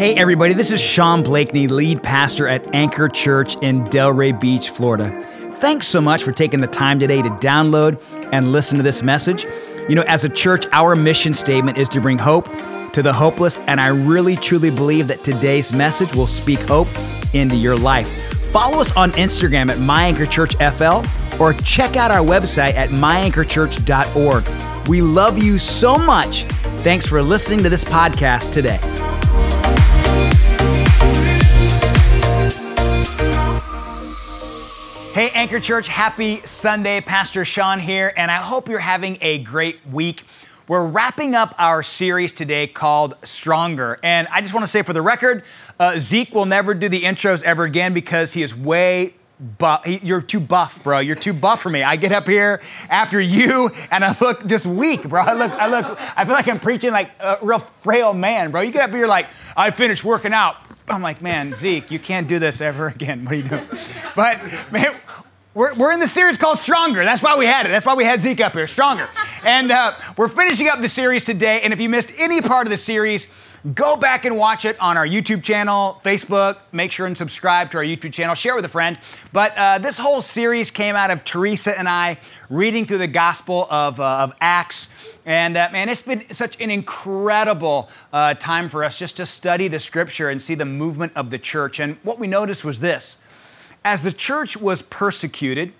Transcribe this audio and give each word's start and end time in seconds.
Hey, 0.00 0.14
everybody, 0.14 0.54
this 0.54 0.72
is 0.72 0.80
Sean 0.80 1.22
Blakeney, 1.22 1.68
lead 1.68 2.02
pastor 2.02 2.48
at 2.48 2.74
Anchor 2.74 3.06
Church 3.06 3.56
in 3.56 3.84
Delray 3.88 4.40
Beach, 4.40 4.70
Florida. 4.70 5.22
Thanks 5.58 5.86
so 5.86 6.00
much 6.00 6.22
for 6.22 6.32
taking 6.32 6.62
the 6.62 6.66
time 6.66 6.98
today 6.98 7.20
to 7.20 7.28
download 7.28 8.02
and 8.32 8.50
listen 8.50 8.78
to 8.78 8.82
this 8.82 9.02
message. 9.02 9.44
You 9.90 9.94
know, 9.94 10.04
as 10.08 10.24
a 10.24 10.30
church, 10.30 10.64
our 10.72 10.96
mission 10.96 11.34
statement 11.34 11.76
is 11.76 11.86
to 11.90 12.00
bring 12.00 12.16
hope 12.16 12.46
to 12.94 13.02
the 13.02 13.12
hopeless, 13.12 13.58
and 13.66 13.78
I 13.78 13.88
really 13.88 14.36
truly 14.36 14.70
believe 14.70 15.06
that 15.08 15.22
today's 15.22 15.70
message 15.70 16.14
will 16.14 16.26
speak 16.26 16.60
hope 16.60 16.88
into 17.34 17.56
your 17.56 17.76
life. 17.76 18.08
Follow 18.52 18.80
us 18.80 18.96
on 18.96 19.12
Instagram 19.12 19.70
at 19.70 19.76
MyAnchorChurchFL 19.76 21.38
or 21.38 21.52
check 21.52 21.96
out 21.96 22.10
our 22.10 22.24
website 22.24 22.72
at 22.72 22.88
myanchorchurch.org. 22.88 24.88
We 24.88 25.02
love 25.02 25.36
you 25.36 25.58
so 25.58 25.98
much. 25.98 26.44
Thanks 26.84 27.06
for 27.06 27.22
listening 27.22 27.62
to 27.64 27.68
this 27.68 27.84
podcast 27.84 28.50
today. 28.50 28.80
Hey, 35.12 35.30
Anchor 35.30 35.58
Church, 35.58 35.88
happy 35.88 36.40
Sunday. 36.44 37.00
Pastor 37.00 37.44
Sean 37.44 37.80
here, 37.80 38.14
and 38.16 38.30
I 38.30 38.36
hope 38.36 38.68
you're 38.68 38.78
having 38.78 39.18
a 39.20 39.38
great 39.38 39.84
week. 39.84 40.22
We're 40.68 40.86
wrapping 40.86 41.34
up 41.34 41.52
our 41.58 41.82
series 41.82 42.32
today 42.32 42.68
called 42.68 43.16
Stronger. 43.24 43.98
And 44.04 44.28
I 44.28 44.40
just 44.40 44.54
want 44.54 44.62
to 44.62 44.68
say 44.68 44.82
for 44.82 44.92
the 44.92 45.02
record, 45.02 45.42
uh, 45.80 45.98
Zeke 45.98 46.32
will 46.32 46.46
never 46.46 46.74
do 46.74 46.88
the 46.88 47.02
intros 47.02 47.42
ever 47.42 47.64
again 47.64 47.92
because 47.92 48.34
he 48.34 48.44
is 48.44 48.54
way 48.54 49.14
buff. 49.58 49.84
He, 49.84 49.98
you're 49.98 50.20
too 50.20 50.38
buff, 50.38 50.80
bro. 50.84 51.00
You're 51.00 51.16
too 51.16 51.32
buff 51.32 51.60
for 51.60 51.70
me. 51.70 51.82
I 51.82 51.96
get 51.96 52.12
up 52.12 52.28
here 52.28 52.62
after 52.88 53.20
you 53.20 53.70
and 53.90 54.04
I 54.04 54.16
look 54.20 54.46
just 54.46 54.64
weak, 54.64 55.02
bro. 55.08 55.22
I 55.22 55.32
look, 55.32 55.50
I 55.50 55.66
look, 55.66 55.98
I 56.16 56.24
feel 56.24 56.34
like 56.34 56.46
I'm 56.46 56.60
preaching 56.60 56.92
like 56.92 57.10
a 57.18 57.36
real 57.42 57.58
frail 57.80 58.14
man, 58.14 58.52
bro. 58.52 58.60
You 58.60 58.70
get 58.70 58.82
up 58.82 58.90
here 58.90 59.08
like, 59.08 59.26
I 59.56 59.72
finished 59.72 60.04
working 60.04 60.32
out. 60.32 60.56
I'm 60.90 61.02
like, 61.02 61.22
man, 61.22 61.54
Zeke, 61.54 61.90
you 61.90 61.98
can't 61.98 62.26
do 62.26 62.38
this 62.38 62.60
ever 62.60 62.88
again. 62.88 63.24
What 63.24 63.32
are 63.32 63.36
you 63.36 63.42
doing? 63.44 63.68
But 64.16 64.42
man, 64.72 64.96
we're, 65.54 65.74
we're 65.74 65.92
in 65.92 66.00
the 66.00 66.08
series 66.08 66.36
called 66.36 66.58
Stronger. 66.58 67.04
That's 67.04 67.22
why 67.22 67.36
we 67.36 67.46
had 67.46 67.66
it. 67.66 67.70
That's 67.70 67.86
why 67.86 67.94
we 67.94 68.04
had 68.04 68.20
Zeke 68.20 68.40
up 68.40 68.54
here, 68.54 68.66
Stronger. 68.66 69.08
And 69.44 69.70
uh, 69.70 69.94
we're 70.16 70.28
finishing 70.28 70.68
up 70.68 70.80
the 70.80 70.88
series 70.88 71.24
today. 71.24 71.60
And 71.62 71.72
if 71.72 71.80
you 71.80 71.88
missed 71.88 72.10
any 72.18 72.40
part 72.40 72.66
of 72.66 72.70
the 72.70 72.76
series, 72.76 73.26
go 73.74 73.96
back 73.96 74.24
and 74.24 74.36
watch 74.36 74.64
it 74.64 74.78
on 74.80 74.96
our 74.96 75.06
YouTube 75.06 75.42
channel, 75.42 76.00
Facebook. 76.04 76.58
Make 76.72 76.92
sure 76.92 77.06
and 77.06 77.16
subscribe 77.16 77.70
to 77.72 77.78
our 77.78 77.84
YouTube 77.84 78.12
channel. 78.12 78.34
Share 78.34 78.56
with 78.56 78.64
a 78.64 78.68
friend. 78.68 78.98
But 79.32 79.56
uh, 79.56 79.78
this 79.78 79.98
whole 79.98 80.22
series 80.22 80.70
came 80.70 80.96
out 80.96 81.10
of 81.10 81.24
Teresa 81.24 81.78
and 81.78 81.88
I 81.88 82.18
reading 82.48 82.86
through 82.86 82.98
the 82.98 83.06
Gospel 83.06 83.66
of, 83.70 84.00
uh, 84.00 84.18
of 84.18 84.34
Acts. 84.40 84.88
And 85.26 85.56
uh, 85.56 85.68
man, 85.72 85.88
it's 85.88 86.02
been 86.02 86.24
such 86.32 86.60
an 86.60 86.70
incredible 86.70 87.88
uh, 88.12 88.34
time 88.34 88.68
for 88.68 88.82
us 88.82 88.98
just 88.98 89.16
to 89.18 89.26
study 89.26 89.68
the 89.68 89.80
scripture 89.80 90.30
and 90.30 90.40
see 90.40 90.54
the 90.54 90.64
movement 90.64 91.12
of 91.14 91.30
the 91.30 91.38
church. 91.38 91.78
And 91.80 91.98
what 92.02 92.18
we 92.18 92.26
noticed 92.26 92.64
was 92.64 92.80
this 92.80 93.18
as 93.84 94.02
the 94.02 94.12
church 94.12 94.56
was 94.56 94.82
persecuted, 94.82 95.72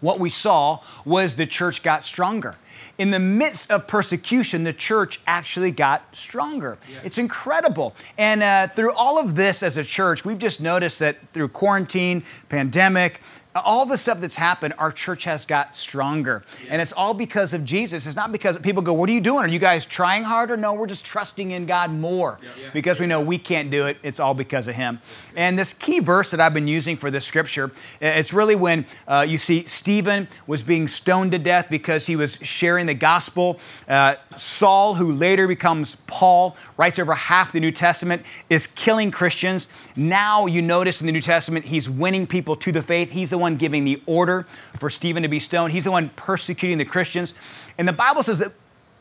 what 0.00 0.18
we 0.18 0.30
saw 0.30 0.80
was 1.04 1.36
the 1.36 1.46
church 1.46 1.82
got 1.82 2.04
stronger. 2.04 2.56
In 2.98 3.10
the 3.10 3.18
midst 3.18 3.70
of 3.70 3.86
persecution, 3.86 4.64
the 4.64 4.72
church 4.72 5.20
actually 5.26 5.70
got 5.70 6.16
stronger. 6.16 6.78
Yeah. 6.90 6.98
It's 7.04 7.18
incredible. 7.18 7.94
And 8.16 8.42
uh, 8.42 8.68
through 8.68 8.92
all 8.92 9.18
of 9.18 9.36
this 9.36 9.62
as 9.62 9.76
a 9.76 9.84
church, 9.84 10.24
we've 10.24 10.38
just 10.38 10.60
noticed 10.60 10.98
that 10.98 11.16
through 11.32 11.48
quarantine, 11.48 12.24
pandemic, 12.48 13.20
all 13.64 13.86
the 13.86 13.96
stuff 13.96 14.20
that's 14.20 14.36
happened, 14.36 14.74
our 14.78 14.92
church 14.92 15.24
has 15.24 15.44
got 15.44 15.76
stronger. 15.76 16.44
Yeah. 16.64 16.72
And 16.72 16.82
it's 16.82 16.92
all 16.92 17.14
because 17.14 17.52
of 17.52 17.64
Jesus. 17.64 18.06
It's 18.06 18.16
not 18.16 18.32
because 18.32 18.58
people 18.58 18.82
go, 18.82 18.92
What 18.92 19.08
are 19.08 19.12
you 19.12 19.20
doing? 19.20 19.44
Are 19.44 19.48
you 19.48 19.58
guys 19.58 19.84
trying 19.84 20.24
harder? 20.24 20.56
No, 20.56 20.74
we're 20.74 20.86
just 20.86 21.04
trusting 21.04 21.50
in 21.50 21.66
God 21.66 21.90
more 21.90 22.38
yeah. 22.42 22.48
Yeah. 22.60 22.70
because 22.72 23.00
we 23.00 23.06
know 23.06 23.20
we 23.20 23.38
can't 23.38 23.70
do 23.70 23.86
it. 23.86 23.98
It's 24.02 24.20
all 24.20 24.34
because 24.34 24.68
of 24.68 24.74
Him. 24.74 25.00
And 25.36 25.58
this 25.58 25.72
key 25.74 26.00
verse 26.00 26.30
that 26.30 26.40
I've 26.40 26.54
been 26.54 26.68
using 26.68 26.96
for 26.96 27.10
this 27.10 27.24
scripture, 27.24 27.70
it's 28.00 28.32
really 28.32 28.56
when 28.56 28.86
uh, 29.06 29.24
you 29.28 29.38
see 29.38 29.64
Stephen 29.66 30.28
was 30.46 30.62
being 30.62 30.88
stoned 30.88 31.32
to 31.32 31.38
death 31.38 31.66
because 31.70 32.06
he 32.06 32.16
was 32.16 32.36
sharing 32.42 32.86
the 32.86 32.94
gospel. 32.94 33.60
Uh, 33.86 34.14
Saul, 34.36 34.94
who 34.94 35.12
later 35.12 35.46
becomes 35.46 35.96
Paul, 36.06 36.56
writes 36.76 36.98
over 36.98 37.14
half 37.14 37.52
the 37.52 37.60
New 37.60 37.72
Testament, 37.72 38.22
is 38.50 38.66
killing 38.66 39.10
Christians. 39.10 39.68
Now 39.96 40.46
you 40.46 40.62
notice 40.62 41.00
in 41.00 41.06
the 41.06 41.12
New 41.12 41.22
Testament, 41.22 41.66
he's 41.66 41.88
winning 41.88 42.26
people 42.26 42.56
to 42.56 42.72
the 42.72 42.82
faith. 42.82 43.10
He's 43.10 43.30
the 43.30 43.38
one 43.38 43.47
giving 43.56 43.84
the 43.84 44.02
order 44.06 44.46
for 44.78 44.90
Stephen 44.90 45.22
to 45.22 45.28
be 45.28 45.40
stoned, 45.40 45.72
he's 45.72 45.84
the 45.84 45.90
one 45.90 46.10
persecuting 46.10 46.78
the 46.78 46.84
Christians. 46.84 47.34
And 47.76 47.88
the 47.88 47.92
Bible 47.92 48.22
says 48.22 48.38
that 48.38 48.52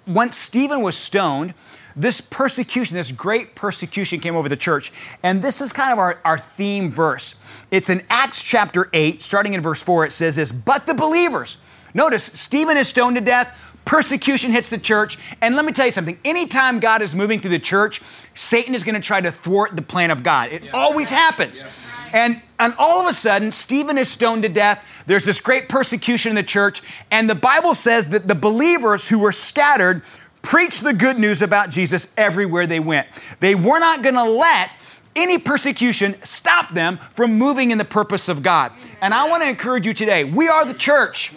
once 0.06 0.38
Stephen 0.38 0.82
was 0.82 0.98
stoned, 0.98 1.54
this 1.96 2.22
persecution, 2.22 2.96
this 2.96 3.12
great 3.12 3.56
persecution 3.56 4.20
came 4.20 4.36
over 4.36 4.48
the 4.48 4.56
church. 4.56 4.94
And 5.24 5.42
this 5.42 5.62
is 5.62 5.74
kind 5.74 5.92
of 5.92 6.00
our, 6.00 6.20
our 6.24 6.38
theme 6.38 6.92
verse. 6.92 7.36
It's 7.72 7.90
in 7.90 8.04
Acts 8.10 8.42
chapter 8.42 8.90
8, 8.94 9.22
starting 9.22 9.54
in 9.54 9.62
verse 9.62 9.82
4, 9.82 10.06
it 10.06 10.12
says 10.12 10.36
this, 10.36 10.52
but 10.52 10.86
the 10.86 10.94
believers, 10.94 11.58
notice 11.94 12.24
Stephen 12.24 12.78
is 12.78 12.88
stoned 12.88 13.16
to 13.16 13.22
death, 13.22 13.54
persecution 13.84 14.52
hits 14.52 14.70
the 14.70 14.78
church. 14.78 15.18
And 15.42 15.56
let 15.56 15.66
me 15.66 15.72
tell 15.72 15.88
you 15.88 15.92
something 15.92 16.20
anytime 16.24 16.80
God 16.80 17.02
is 17.02 17.16
moving 17.16 17.40
through 17.40 17.52
the 17.52 17.60
church, 17.60 18.02
Satan 18.36 18.76
is 18.76 18.84
going 18.84 18.96
to 18.96 19.02
try 19.02 19.20
to 19.20 19.32
thwart 19.32 19.76
the 19.76 19.82
plan 19.82 20.12
of 20.12 20.24
God. 20.24 20.52
It 20.52 20.66
yeah. 20.66 20.72
always 20.74 21.10
happens. 21.10 21.62
Yeah. 21.62 21.72
And, 22.14 22.42
and 22.60 22.74
all 22.78 23.02
of 23.02 23.08
a 23.08 23.14
sudden, 23.14 23.52
Stephen 23.52 23.98
is 23.98 24.10
stoned 24.10 24.44
to 24.44 24.50
death. 24.50 24.84
There's 25.06 25.26
this 25.26 25.40
great 25.40 25.70
persecution 25.70 26.32
in 26.32 26.36
the 26.36 26.44
church. 26.44 26.82
And 27.12 27.30
the 27.30 27.36
Bible 27.36 27.74
says 27.74 28.08
that 28.10 28.28
the 28.28 28.36
believers 28.36 29.08
who 29.08 29.20
were 29.20 29.32
scattered 29.32 30.02
preached 30.42 30.84
the 30.84 30.94
good 30.94 31.20
news 31.20 31.42
about 31.42 31.70
Jesus 31.70 32.14
everywhere 32.18 32.68
they 32.68 32.80
went. 32.80 33.08
They 33.40 33.56
were 33.56 33.80
not 33.80 34.02
going 34.02 34.16
to 34.16 34.24
let 34.24 34.72
any 35.16 35.38
persecution 35.38 36.16
stop 36.24 36.74
them 36.74 37.00
from 37.16 37.34
moving 37.34 37.72
in 37.72 37.78
the 37.78 37.86
purpose 37.86 38.30
of 38.30 38.44
God. 38.44 38.72
And 39.02 39.14
I 39.14 39.28
want 39.28 39.44
to 39.44 39.50
encourage 39.50 39.86
you 39.86 39.94
today 39.94 40.24
we 40.24 40.48
are 40.48 40.64
the 40.66 40.74
church. 40.74 41.34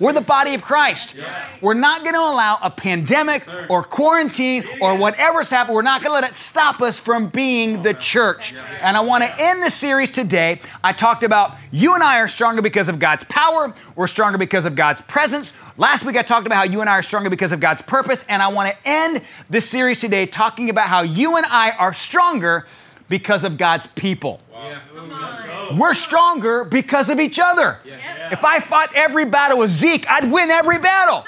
We're 0.00 0.12
the 0.12 0.20
body 0.20 0.54
of 0.54 0.62
Christ. 0.62 1.14
Yeah. 1.14 1.48
We're 1.60 1.74
not 1.74 2.02
going 2.02 2.14
to 2.14 2.20
allow 2.20 2.58
a 2.62 2.70
pandemic 2.70 3.44
yes, 3.46 3.66
or 3.68 3.82
quarantine 3.82 4.64
or 4.80 4.96
whatever's 4.96 5.50
happened, 5.50 5.74
we're 5.74 5.82
not 5.82 6.02
going 6.02 6.10
to 6.10 6.14
let 6.14 6.30
it 6.30 6.36
stop 6.36 6.80
us 6.80 6.98
from 6.98 7.28
being 7.28 7.82
the 7.82 7.94
church. 7.94 8.52
Yeah. 8.52 8.64
And 8.82 8.96
I 8.96 9.00
want 9.00 9.24
to 9.24 9.40
end 9.40 9.62
the 9.62 9.70
series 9.70 10.10
today. 10.10 10.60
I 10.82 10.92
talked 10.92 11.24
about 11.24 11.56
you 11.70 11.94
and 11.94 12.02
I 12.02 12.18
are 12.18 12.28
stronger 12.28 12.62
because 12.62 12.88
of 12.88 12.98
God's 12.98 13.24
power, 13.24 13.74
we're 13.96 14.06
stronger 14.06 14.38
because 14.38 14.64
of 14.64 14.74
God's 14.74 15.00
presence. 15.02 15.52
Last 15.76 16.04
week 16.04 16.16
I 16.16 16.22
talked 16.22 16.46
about 16.46 16.56
how 16.56 16.64
you 16.64 16.80
and 16.80 16.90
I 16.90 16.94
are 16.94 17.02
stronger 17.02 17.30
because 17.30 17.52
of 17.52 17.60
God's 17.60 17.82
purpose. 17.82 18.24
And 18.28 18.42
I 18.42 18.48
want 18.48 18.70
to 18.70 18.88
end 18.88 19.22
this 19.48 19.68
series 19.68 20.00
today 20.00 20.26
talking 20.26 20.68
about 20.68 20.88
how 20.88 21.02
you 21.02 21.36
and 21.36 21.46
I 21.46 21.70
are 21.70 21.94
stronger 21.94 22.66
because 23.12 23.44
of 23.44 23.58
God's 23.58 23.86
people. 23.88 24.40
Wow. 24.50 25.76
We're 25.78 25.92
stronger 25.92 26.64
because 26.64 27.10
of 27.10 27.20
each 27.20 27.38
other. 27.38 27.78
Yeah. 27.84 28.32
If 28.32 28.42
I 28.42 28.58
fought 28.58 28.88
every 28.94 29.26
battle 29.26 29.58
with 29.58 29.70
Zeke, 29.70 30.08
I'd 30.08 30.32
win 30.32 30.48
every 30.48 30.78
battle. 30.78 31.26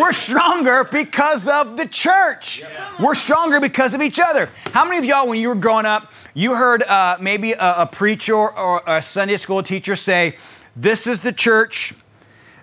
We're 0.00 0.14
stronger 0.14 0.84
because 0.84 1.46
of 1.46 1.76
the 1.76 1.86
church. 1.86 2.62
We're 2.98 3.14
stronger 3.14 3.60
because 3.60 3.92
of 3.92 4.00
each 4.00 4.18
other. 4.18 4.48
How 4.72 4.86
many 4.86 4.96
of 4.96 5.04
y'all, 5.04 5.28
when 5.28 5.38
you 5.38 5.48
were 5.48 5.54
growing 5.54 5.84
up, 5.84 6.10
you 6.32 6.54
heard 6.54 6.82
uh, 6.84 7.18
maybe 7.20 7.52
a, 7.52 7.82
a 7.82 7.86
preacher 7.86 8.34
or 8.34 8.82
a 8.86 9.02
Sunday 9.02 9.36
school 9.36 9.62
teacher 9.62 9.96
say, 9.96 10.38
This 10.74 11.06
is 11.06 11.20
the 11.20 11.32
church, 11.32 11.92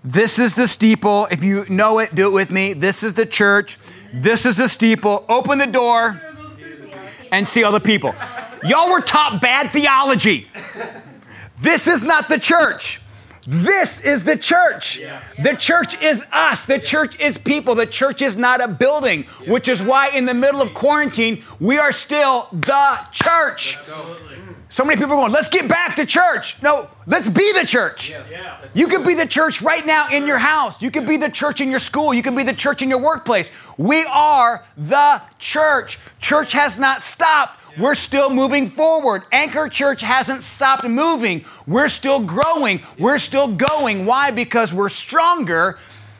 this 0.03 0.39
is 0.39 0.55
the 0.55 0.67
steeple. 0.67 1.27
If 1.29 1.43
you 1.43 1.67
know 1.69 1.99
it, 1.99 2.15
do 2.15 2.25
it 2.25 2.33
with 2.33 2.49
me. 2.49 2.73
This 2.73 3.03
is 3.03 3.13
the 3.13 3.27
church, 3.27 3.77
this 4.11 4.43
is 4.43 4.57
the 4.57 4.67
steeple. 4.67 5.23
Open 5.29 5.59
the 5.59 5.67
door 5.67 6.19
and 7.31 7.47
see 7.47 7.63
all 7.63 7.71
the 7.71 7.79
people. 7.79 8.15
Y'all 8.67 8.91
were 8.91 9.01
taught 9.01 9.41
bad 9.41 9.71
theology. 9.71 10.47
This 11.61 11.87
is 11.87 12.03
not 12.03 12.29
the 12.29 12.39
church. 12.39 13.01
This 13.47 14.03
is 14.03 14.23
the 14.23 14.37
church. 14.37 14.97
Yeah. 14.97 15.21
The 15.43 15.55
church 15.55 16.01
is 16.01 16.25
us. 16.31 16.65
The 16.65 16.79
church 16.79 17.19
is 17.19 17.37
people. 17.37 17.75
The 17.75 17.85
church 17.85 18.21
is 18.21 18.35
not 18.35 18.59
a 18.59 18.67
building, 18.67 19.27
yeah. 19.43 19.51
which 19.51 19.67
is 19.67 19.81
why 19.81 20.09
in 20.09 20.25
the 20.25 20.33
middle 20.33 20.61
of 20.61 20.73
quarantine, 20.73 21.43
we 21.59 21.77
are 21.77 21.91
still 21.91 22.47
the 22.51 22.99
church. 23.11 23.77
So 24.69 24.83
many 24.83 24.99
people 24.99 25.13
are 25.13 25.21
going, 25.21 25.31
let's 25.31 25.47
get 25.47 25.69
back 25.69 25.95
to 25.97 26.05
church. 26.05 26.61
No, 26.61 26.89
let's 27.05 27.29
be 27.29 27.53
the 27.53 27.65
church. 27.65 28.09
Yeah. 28.09 28.57
You 28.73 28.87
can 28.87 29.05
be 29.05 29.13
the 29.13 29.27
church 29.27 29.61
right 29.61 29.85
now 29.85 30.09
in 30.09 30.25
your 30.25 30.39
house. 30.39 30.81
You 30.81 30.89
can 30.89 31.05
be 31.05 31.17
the 31.17 31.29
church 31.29 31.61
in 31.61 31.69
your 31.69 31.79
school. 31.79 32.13
You 32.13 32.23
can 32.23 32.35
be 32.35 32.43
the 32.43 32.53
church 32.53 32.81
in 32.81 32.89
your 32.89 32.97
workplace. 32.97 33.49
We 33.77 34.03
are 34.05 34.65
the 34.75 35.21
church. 35.37 35.99
Church 36.19 36.51
has 36.53 36.79
not 36.79 37.03
stopped. 37.03 37.61
We're 37.77 37.95
still 37.95 38.29
moving 38.29 38.69
forward. 38.69 39.23
Anchor 39.31 39.69
Church 39.69 40.01
hasn't 40.01 40.43
stopped 40.43 40.87
moving. 40.87 41.45
We're 41.67 41.89
still 41.89 42.19
growing. 42.19 42.81
We're 42.97 43.19
still 43.19 43.47
going. 43.47 44.05
Why? 44.05 44.31
Because 44.31 44.73
we're 44.73 44.89
stronger 44.89 45.77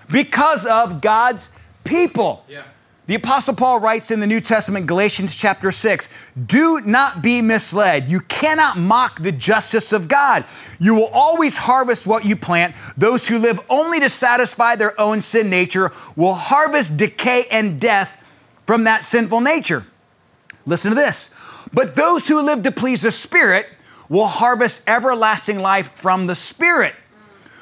because 0.10 0.66
of 0.66 1.02
God's 1.02 1.52
people. 1.84 2.46
Yeah. 2.48 2.64
The 3.08 3.16
Apostle 3.16 3.54
Paul 3.54 3.80
writes 3.80 4.10
in 4.10 4.20
the 4.20 4.26
New 4.26 4.42
Testament, 4.42 4.88
Galatians 4.88 5.36
chapter 5.36 5.72
6 5.72 6.10
Do 6.48 6.82
not 6.82 7.22
be 7.22 7.40
misled. 7.40 8.10
You 8.10 8.22
cannot 8.22 8.78
mock 8.78 9.22
the 9.22 9.32
justice 9.32 9.94
of 9.94 10.08
God. 10.08 10.44
You 10.80 10.96
will 10.96 11.10
always 11.14 11.56
harvest 11.56 12.08
what 12.08 12.26
you 12.26 12.36
plant. 12.36 12.76
Those 12.98 13.28
who 13.28 13.38
live 13.38 13.60
only 13.70 14.00
to 14.00 14.10
satisfy 14.10 14.76
their 14.76 15.00
own 15.00 15.22
sin 15.22 15.52
nature 15.52 15.92
will 16.16 16.34
harvest 16.34 16.98
decay 16.98 17.46
and 17.52 17.80
death 17.80 18.18
from 18.66 18.86
that 18.86 19.04
sinful 19.04 19.42
nature. 19.42 19.86
Listen 20.66 20.90
to 20.90 20.96
this. 20.96 21.30
But 21.76 21.96
those 21.96 22.28
who 22.28 22.42
live 22.42 22.64
to 22.64 22.72
please 22.72 23.02
the 23.02 23.12
Spirit 23.12 23.68
will 24.08 24.28
harvest 24.28 24.82
everlasting 24.88 25.60
life 25.60 25.92
from 25.92 26.26
the 26.26 26.36
Spirit. 26.36 26.96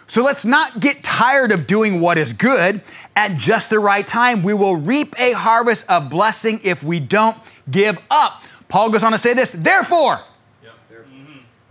So 0.05 0.21
let's 0.21 0.45
not 0.45 0.79
get 0.79 1.03
tired 1.03 1.51
of 1.51 1.65
doing 1.65 1.99
what 1.99 2.19
is 2.19 2.31
good. 2.31 2.81
At 3.15 3.37
just 3.37 3.71
the 3.71 3.79
right 3.79 4.05
time, 4.05 4.43
we 4.43 4.53
will 4.53 4.75
reap 4.75 5.19
a 5.19 5.31
harvest 5.31 5.89
of 5.89 6.11
blessing 6.11 6.61
if 6.63 6.83
we 6.83 6.99
don't 6.99 7.35
give 7.71 7.97
up. 8.11 8.43
Paul 8.67 8.91
goes 8.91 9.03
on 9.03 9.13
to 9.13 9.17
say 9.17 9.33
this, 9.33 9.51
therefore, 9.51 10.21
yep. 10.63 10.73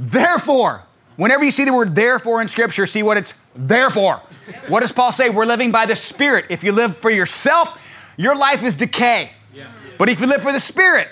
therefore, 0.00 0.82
whenever 1.16 1.44
you 1.44 1.52
see 1.52 1.64
the 1.64 1.72
word 1.72 1.94
therefore 1.94 2.42
in 2.42 2.48
Scripture, 2.48 2.88
see 2.88 3.04
what 3.04 3.16
it's 3.16 3.34
there 3.54 3.90
for. 3.90 4.20
What 4.66 4.80
does 4.80 4.90
Paul 4.90 5.12
say? 5.12 5.30
We're 5.30 5.46
living 5.46 5.70
by 5.70 5.86
the 5.86 5.94
Spirit. 5.94 6.46
If 6.48 6.64
you 6.64 6.72
live 6.72 6.96
for 6.96 7.10
yourself, 7.10 7.78
your 8.16 8.34
life 8.34 8.64
is 8.64 8.74
decay. 8.74 9.30
Yeah. 9.54 9.68
But 9.98 10.08
if 10.08 10.20
you 10.20 10.26
live 10.26 10.42
for 10.42 10.52
the 10.52 10.60
Spirit, 10.60 11.08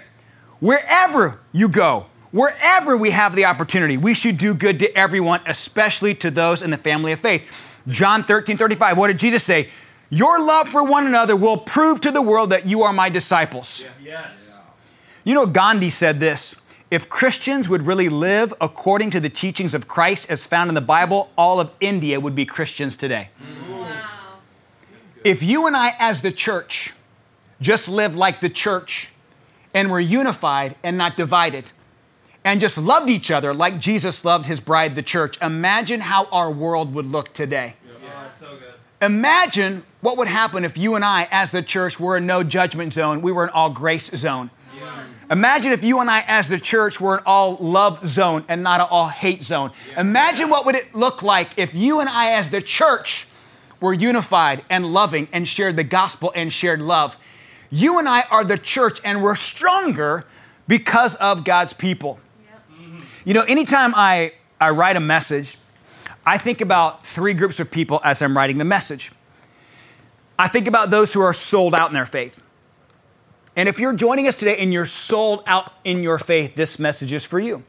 wherever 0.60 1.40
you 1.52 1.68
go, 1.68 2.06
wherever 2.30 2.96
we 2.96 3.10
have 3.10 3.34
the 3.34 3.44
opportunity, 3.44 3.96
we 3.96 4.14
should 4.14 4.38
do 4.38 4.54
good 4.54 4.78
to 4.78 4.96
everyone, 4.96 5.40
especially 5.46 6.14
to 6.16 6.30
those 6.30 6.62
in 6.62 6.70
the 6.70 6.78
family 6.78 7.12
of 7.12 7.20
faith. 7.20 7.50
John 7.88 8.22
13, 8.22 8.56
35. 8.56 8.96
What 8.96 9.08
did 9.08 9.18
Jesus 9.18 9.42
say? 9.42 9.68
Your 10.10 10.40
love 10.40 10.68
for 10.68 10.82
one 10.82 11.06
another 11.06 11.36
will 11.36 11.56
prove 11.56 12.00
to 12.02 12.10
the 12.10 12.22
world 12.22 12.50
that 12.50 12.66
you 12.66 12.82
are 12.82 12.92
my 12.92 13.08
disciples. 13.08 13.82
Yeah. 13.82 13.90
Yes. 14.02 14.58
You 15.24 15.34
know, 15.34 15.46
Gandhi 15.46 15.90
said 15.90 16.18
this 16.20 16.56
if 16.90 17.08
Christians 17.08 17.68
would 17.68 17.86
really 17.86 18.08
live 18.08 18.52
according 18.60 19.12
to 19.12 19.20
the 19.20 19.28
teachings 19.28 19.74
of 19.74 19.86
Christ 19.86 20.28
as 20.28 20.44
found 20.44 20.68
in 20.68 20.74
the 20.74 20.80
Bible, 20.80 21.30
all 21.38 21.60
of 21.60 21.70
India 21.80 22.18
would 22.18 22.34
be 22.34 22.44
Christians 22.44 22.96
today. 22.96 23.28
Mm. 23.40 23.80
Wow. 23.80 23.96
If 25.22 25.42
you 25.42 25.66
and 25.66 25.76
I, 25.76 25.94
as 26.00 26.20
the 26.22 26.32
church, 26.32 26.92
just 27.60 27.88
lived 27.88 28.16
like 28.16 28.40
the 28.40 28.50
church 28.50 29.10
and 29.74 29.90
were 29.90 30.00
unified 30.00 30.76
and 30.82 30.96
not 30.98 31.16
divided, 31.16 31.64
and 32.44 32.60
just 32.60 32.78
loved 32.78 33.10
each 33.10 33.30
other 33.30 33.52
like 33.52 33.78
Jesus 33.78 34.24
loved 34.24 34.46
his 34.46 34.60
bride, 34.60 34.94
the 34.94 35.02
church, 35.02 35.40
imagine 35.42 36.00
how 36.00 36.24
our 36.26 36.50
world 36.50 36.94
would 36.94 37.06
look 37.06 37.32
today. 37.32 37.74
Yeah, 38.02 38.30
so 38.32 38.58
imagine 39.02 39.84
what 40.00 40.16
would 40.16 40.28
happen 40.28 40.64
if 40.64 40.78
you 40.78 40.94
and 40.94 41.04
I, 41.04 41.28
as 41.30 41.50
the 41.50 41.62
church, 41.62 42.00
were 42.00 42.16
in 42.16 42.26
no 42.26 42.42
judgment 42.42 42.94
zone, 42.94 43.20
we 43.22 43.32
were 43.32 43.44
in 43.44 43.50
all 43.50 43.70
grace 43.70 44.10
zone. 44.10 44.50
Yeah. 44.74 45.04
Imagine 45.30 45.72
if 45.72 45.84
you 45.84 46.00
and 46.00 46.10
I, 46.10 46.24
as 46.26 46.48
the 46.48 46.58
church, 46.58 47.00
were 47.00 47.18
an 47.18 47.22
all 47.26 47.56
love 47.56 48.08
zone 48.08 48.44
and 48.48 48.62
not 48.62 48.80
an 48.80 48.86
all 48.90 49.08
hate 49.08 49.44
zone. 49.44 49.70
Imagine 49.96 50.48
what 50.48 50.64
would 50.66 50.74
it 50.74 50.94
look 50.94 51.22
like 51.22 51.50
if 51.58 51.74
you 51.74 52.00
and 52.00 52.08
I, 52.08 52.32
as 52.32 52.48
the 52.48 52.62
church, 52.62 53.26
were 53.80 53.92
unified 53.92 54.64
and 54.68 54.92
loving 54.92 55.28
and 55.32 55.46
shared 55.46 55.76
the 55.76 55.84
gospel 55.84 56.32
and 56.34 56.52
shared 56.52 56.80
love. 56.80 57.16
You 57.70 57.98
and 57.98 58.08
I 58.08 58.22
are 58.22 58.44
the 58.44 58.58
church 58.58 59.00
and 59.04 59.22
we're 59.22 59.36
stronger 59.36 60.24
because 60.66 61.14
of 61.16 61.44
God's 61.44 61.72
people. 61.72 62.20
Yep. 62.80 63.02
You 63.24 63.34
know, 63.34 63.42
anytime 63.42 63.94
I, 63.94 64.32
I 64.60 64.70
write 64.70 64.96
a 64.96 65.00
message, 65.00 65.56
I 66.26 66.38
think 66.38 66.60
about 66.60 67.06
three 67.06 67.34
groups 67.34 67.60
of 67.60 67.70
people 67.70 68.00
as 68.04 68.20
I'm 68.22 68.36
writing 68.36 68.58
the 68.58 68.64
message. 68.64 69.12
I 70.38 70.48
think 70.48 70.66
about 70.66 70.90
those 70.90 71.12
who 71.12 71.20
are 71.20 71.32
sold 71.32 71.74
out 71.74 71.88
in 71.88 71.94
their 71.94 72.06
faith. 72.06 72.42
And 73.56 73.68
if 73.68 73.78
you're 73.78 73.92
joining 73.92 74.26
us 74.26 74.36
today 74.36 74.56
and 74.58 74.72
you're 74.72 74.86
sold 74.86 75.42
out 75.46 75.72
in 75.84 76.02
your 76.02 76.18
faith, 76.18 76.54
this 76.54 76.78
message 76.78 77.12
is 77.12 77.24
for 77.24 77.38
you. 77.38 77.62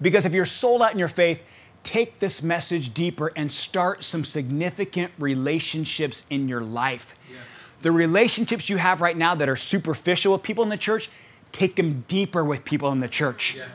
Because 0.00 0.24
if 0.24 0.32
you're 0.32 0.46
sold 0.46 0.80
out 0.80 0.92
in 0.92 0.98
your 0.98 1.08
faith, 1.08 1.42
take 1.82 2.18
this 2.18 2.42
message 2.42 2.94
deeper 2.94 3.32
and 3.34 3.52
start 3.52 4.04
some 4.04 4.24
significant 4.24 5.12
relationships 5.18 6.24
in 6.30 6.48
your 6.48 6.60
life. 6.60 7.14
Yes. 7.30 7.40
The 7.82 7.92
relationships 7.92 8.68
you 8.68 8.76
have 8.76 9.00
right 9.00 9.16
now 9.16 9.34
that 9.34 9.48
are 9.48 9.56
superficial 9.56 10.32
with 10.32 10.42
people 10.42 10.64
in 10.64 10.70
the 10.70 10.76
church, 10.76 11.10
take 11.52 11.76
them 11.76 12.04
deeper 12.08 12.44
with 12.44 12.64
people 12.64 12.90
in 12.92 13.00
the 13.00 13.08
church. 13.08 13.54
Yeah. 13.56 13.66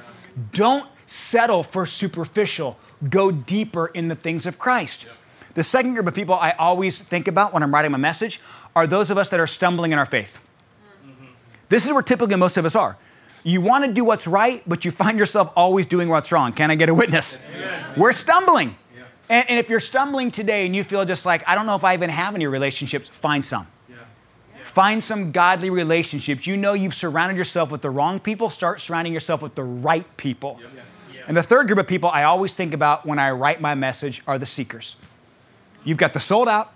Don't 0.51 0.87
settle 1.05 1.63
for 1.63 1.85
superficial, 1.85 2.77
go 3.09 3.31
deeper 3.31 3.87
in 3.87 4.07
the 4.07 4.15
things 4.15 4.45
of 4.45 4.59
Christ. 4.59 5.05
Yeah. 5.05 5.11
The 5.53 5.63
second 5.63 5.93
group 5.93 6.07
of 6.07 6.15
people 6.15 6.35
I 6.35 6.51
always 6.51 6.99
think 6.99 7.27
about 7.27 7.53
when 7.53 7.61
I'm 7.61 7.73
writing 7.73 7.91
my 7.91 7.97
message 7.97 8.41
are 8.75 8.87
those 8.87 9.11
of 9.11 9.17
us 9.17 9.29
that 9.29 9.39
are 9.39 9.47
stumbling 9.47 9.91
in 9.91 9.99
our 9.99 10.05
faith. 10.05 10.35
Mm-hmm. 11.05 11.25
This 11.69 11.85
is 11.85 11.93
where 11.93 12.01
typically 12.01 12.35
most 12.35 12.57
of 12.57 12.65
us 12.65 12.75
are. 12.75 12.97
You 13.43 13.61
want 13.61 13.85
to 13.85 13.91
do 13.91 14.03
what's 14.03 14.25
right, 14.25 14.63
but 14.67 14.85
you 14.85 14.91
find 14.91 15.19
yourself 15.19 15.51
always 15.55 15.85
doing 15.85 16.09
what's 16.09 16.31
wrong. 16.31 16.53
Can 16.53 16.71
I 16.71 16.75
get 16.75 16.89
a 16.89 16.93
witness? 16.93 17.39
We're 17.97 18.13
stumbling. 18.13 18.77
Yeah. 18.95 19.03
And, 19.29 19.49
and, 19.49 19.59
if 19.59 19.69
you're 19.69 19.81
stumbling 19.81 20.31
today 20.31 20.65
and 20.65 20.75
you 20.75 20.83
feel 20.83 21.03
just 21.03 21.25
like, 21.25 21.47
I 21.47 21.53
don't 21.53 21.65
know 21.65 21.75
if 21.75 21.83
I 21.83 21.93
even 21.93 22.09
have 22.09 22.35
any 22.35 22.47
relationships, 22.47 23.09
find 23.09 23.45
some. 23.45 23.67
Yeah. 24.73 24.73
Yeah. 24.73 24.73
Find 24.73 25.03
some 25.03 25.31
godly 25.31 25.69
relationships. 25.69 26.47
You 26.47 26.57
know 26.57 26.73
you've 26.73 26.95
surrounded 26.95 27.37
yourself 27.37 27.71
with 27.71 27.81
the 27.81 27.89
wrong 27.89 28.19
people, 28.19 28.49
start 28.49 28.81
surrounding 28.81 29.13
yourself 29.13 29.41
with 29.41 29.55
the 29.55 29.63
right 29.63 30.05
people. 30.17 30.59
And 31.27 31.37
the 31.37 31.43
third 31.43 31.67
group 31.67 31.79
of 31.79 31.87
people 31.87 32.09
I 32.09 32.23
always 32.23 32.53
think 32.53 32.73
about 32.73 33.05
when 33.05 33.19
I 33.19 33.31
write 33.31 33.61
my 33.61 33.75
message 33.75 34.21
are 34.27 34.37
the 34.37 34.45
seekers. 34.45 34.95
You've 35.85 35.97
got 35.97 36.13
the 36.13 36.19
sold 36.19 36.49
out, 36.49 36.73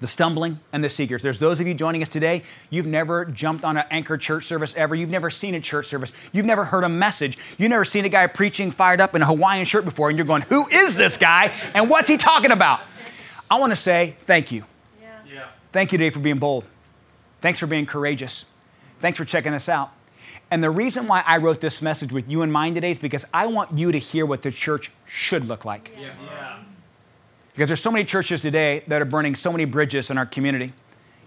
the 0.00 0.06
stumbling 0.06 0.60
and 0.72 0.84
the 0.84 0.90
seekers. 0.90 1.22
There's 1.22 1.38
those 1.38 1.60
of 1.60 1.66
you 1.66 1.74
joining 1.74 2.02
us 2.02 2.08
today, 2.08 2.42
you've 2.70 2.86
never 2.86 3.24
jumped 3.24 3.64
on 3.64 3.76
an 3.76 3.84
anchor 3.90 4.18
church 4.18 4.46
service 4.46 4.74
ever. 4.76 4.94
You've 4.94 5.10
never 5.10 5.30
seen 5.30 5.54
a 5.54 5.60
church 5.60 5.86
service. 5.86 6.12
You've 6.32 6.46
never 6.46 6.64
heard 6.64 6.84
a 6.84 6.88
message. 6.88 7.38
You've 7.58 7.70
never 7.70 7.84
seen 7.84 8.04
a 8.04 8.08
guy 8.08 8.26
preaching 8.26 8.70
fired 8.70 9.00
up 9.00 9.14
in 9.14 9.22
a 9.22 9.26
Hawaiian 9.26 9.64
shirt 9.64 9.84
before, 9.84 10.08
and 10.08 10.18
you're 10.18 10.26
going, 10.26 10.42
Who 10.42 10.68
is 10.68 10.94
this 10.94 11.16
guy 11.16 11.52
and 11.74 11.88
what's 11.88 12.08
he 12.08 12.16
talking 12.16 12.50
about? 12.50 12.80
I 13.50 13.58
want 13.58 13.70
to 13.70 13.76
say 13.76 14.16
thank 14.20 14.52
you. 14.52 14.64
Yeah. 15.00 15.08
yeah. 15.32 15.46
Thank 15.72 15.92
you 15.92 15.98
today 15.98 16.10
for 16.10 16.20
being 16.20 16.38
bold. 16.38 16.64
Thanks 17.44 17.58
for 17.58 17.66
being 17.66 17.84
courageous. 17.84 18.46
Thanks 19.02 19.18
for 19.18 19.26
checking 19.26 19.52
us 19.52 19.68
out. 19.68 19.92
And 20.50 20.64
the 20.64 20.70
reason 20.70 21.06
why 21.06 21.22
I 21.26 21.36
wrote 21.36 21.60
this 21.60 21.82
message 21.82 22.10
with 22.10 22.26
you 22.26 22.40
in 22.40 22.50
mind 22.50 22.74
today 22.74 22.92
is 22.92 22.96
because 22.96 23.26
I 23.34 23.48
want 23.48 23.76
you 23.76 23.92
to 23.92 23.98
hear 23.98 24.24
what 24.24 24.40
the 24.40 24.50
church 24.50 24.90
should 25.04 25.46
look 25.46 25.66
like. 25.66 25.90
Yeah. 25.94 26.14
Yeah. 26.24 26.62
Because 27.52 27.68
there's 27.68 27.82
so 27.82 27.90
many 27.90 28.06
churches 28.06 28.40
today 28.40 28.82
that 28.86 29.02
are 29.02 29.04
burning 29.04 29.34
so 29.34 29.52
many 29.52 29.66
bridges 29.66 30.10
in 30.10 30.16
our 30.16 30.24
community, 30.24 30.72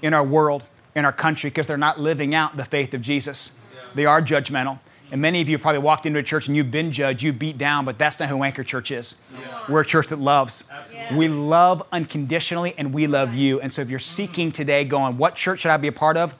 in 0.01 0.15
our 0.15 0.23
world, 0.23 0.63
in 0.95 1.05
our 1.05 1.13
country, 1.13 1.51
because 1.51 1.67
they're 1.67 1.77
not 1.77 1.99
living 1.99 2.33
out 2.33 2.57
the 2.57 2.65
faith 2.65 2.95
of 2.95 3.03
Jesus. 3.03 3.51
Yeah. 3.75 3.81
They 3.93 4.05
are 4.07 4.19
judgmental. 4.19 4.79
And 5.11 5.21
many 5.21 5.41
of 5.41 5.49
you 5.49 5.57
probably 5.57 5.79
walked 5.79 6.05
into 6.05 6.19
a 6.19 6.23
church 6.23 6.47
and 6.47 6.55
you've 6.55 6.71
been 6.71 6.91
judged, 6.91 7.21
you've 7.21 7.39
beat 7.39 7.57
down, 7.57 7.85
but 7.85 7.97
that's 7.97 8.19
not 8.19 8.29
who 8.29 8.43
Anchor 8.43 8.63
Church 8.63 8.91
is. 8.91 9.15
Yeah. 9.33 9.63
We're 9.69 9.81
a 9.81 9.85
church 9.85 10.07
that 10.07 10.19
loves. 10.19 10.63
Yeah. 10.91 11.15
We 11.15 11.27
love 11.27 11.83
unconditionally 11.91 12.73
and 12.77 12.93
we 12.93 13.07
love 13.07 13.33
you. 13.33 13.61
And 13.61 13.71
so 13.71 13.81
if 13.81 13.89
you're 13.89 13.99
seeking 13.99 14.51
today, 14.51 14.83
going, 14.83 15.17
what 15.17 15.35
church 15.35 15.61
should 15.61 15.71
I 15.71 15.77
be 15.77 15.87
a 15.87 15.93
part 15.93 16.17
of? 16.17 16.33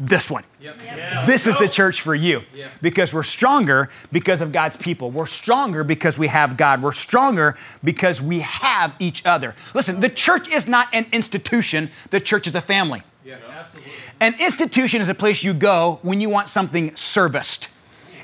this 0.00 0.30
one. 0.30 0.44
Yep. 0.60 0.76
Yeah. 0.84 1.26
This 1.26 1.46
is 1.46 1.56
the 1.58 1.68
church 1.68 2.02
for 2.02 2.14
you 2.14 2.42
yeah. 2.54 2.68
because 2.80 3.12
we're 3.12 3.24
stronger 3.24 3.90
because 4.12 4.40
of 4.40 4.52
God's 4.52 4.76
people. 4.76 5.10
We're 5.10 5.26
stronger 5.26 5.82
because 5.82 6.16
we 6.16 6.28
have 6.28 6.56
God. 6.56 6.82
We're 6.82 6.92
stronger 6.92 7.56
because 7.82 8.22
we 8.22 8.40
have 8.40 8.94
each 9.00 9.26
other. 9.26 9.56
Listen, 9.74 9.98
the 10.00 10.08
church 10.08 10.48
is 10.48 10.68
not 10.68 10.88
an 10.92 11.06
institution, 11.12 11.90
the 12.10 12.20
church 12.20 12.46
is 12.46 12.54
a 12.54 12.60
family. 12.60 13.02
Yeah, 13.24 13.38
absolutely. 13.50 13.92
An 14.20 14.34
institution 14.40 15.02
is 15.02 15.08
a 15.08 15.14
place 15.14 15.42
you 15.42 15.52
go 15.52 15.98
when 16.02 16.20
you 16.20 16.30
want 16.30 16.48
something 16.48 16.94
serviced. 16.94 17.68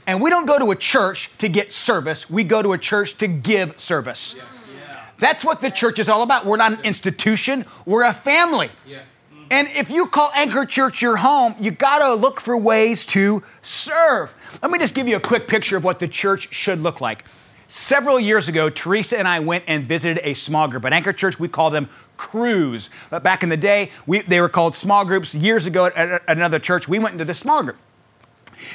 And 0.06 0.20
we 0.20 0.30
don't 0.30 0.46
go 0.46 0.58
to 0.58 0.70
a 0.70 0.76
church 0.76 1.30
to 1.38 1.48
get 1.48 1.72
service, 1.72 2.28
we 2.28 2.44
go 2.44 2.62
to 2.62 2.72
a 2.72 2.78
church 2.78 3.16
to 3.18 3.26
give 3.26 3.78
service. 3.80 4.36
Yeah. 4.36 4.44
That's 5.18 5.44
what 5.44 5.60
the 5.60 5.70
church 5.70 5.98
is 5.98 6.08
all 6.08 6.22
about. 6.22 6.44
We're 6.44 6.56
not 6.56 6.72
an 6.72 6.80
institution, 6.84 7.64
we're 7.86 8.04
a 8.04 8.14
family. 8.14 8.70
And 9.50 9.68
if 9.68 9.90
you 9.90 10.06
call 10.06 10.32
Anchor 10.34 10.64
Church 10.64 11.02
your 11.02 11.16
home, 11.16 11.54
you 11.60 11.70
got 11.70 11.98
to 11.98 12.14
look 12.14 12.40
for 12.40 12.56
ways 12.56 13.04
to 13.06 13.42
serve. 13.62 14.32
Let 14.62 14.70
me 14.70 14.78
just 14.78 14.94
give 14.94 15.06
you 15.06 15.16
a 15.16 15.20
quick 15.20 15.46
picture 15.46 15.76
of 15.76 15.84
what 15.84 15.98
the 15.98 16.08
church 16.08 16.52
should 16.52 16.80
look 16.80 17.00
like. 17.00 17.24
Several 17.68 18.18
years 18.18 18.48
ago, 18.48 18.70
Teresa 18.70 19.18
and 19.18 19.28
I 19.28 19.40
went 19.40 19.64
and 19.66 19.84
visited 19.84 20.20
a 20.24 20.34
small 20.34 20.66
group. 20.68 20.84
At 20.84 20.92
Anchor 20.92 21.12
Church, 21.12 21.38
we 21.38 21.48
call 21.48 21.70
them 21.70 21.88
crews. 22.16 22.88
But 23.10 23.22
back 23.22 23.42
in 23.42 23.48
the 23.48 23.56
day, 23.56 23.90
we, 24.06 24.20
they 24.22 24.40
were 24.40 24.48
called 24.48 24.76
small 24.76 25.04
groups. 25.04 25.34
Years 25.34 25.66
ago 25.66 25.86
at, 25.86 25.96
at 25.96 26.22
another 26.28 26.58
church, 26.58 26.88
we 26.88 26.98
went 26.98 27.12
into 27.12 27.24
the 27.24 27.34
small 27.34 27.62
group. 27.62 27.76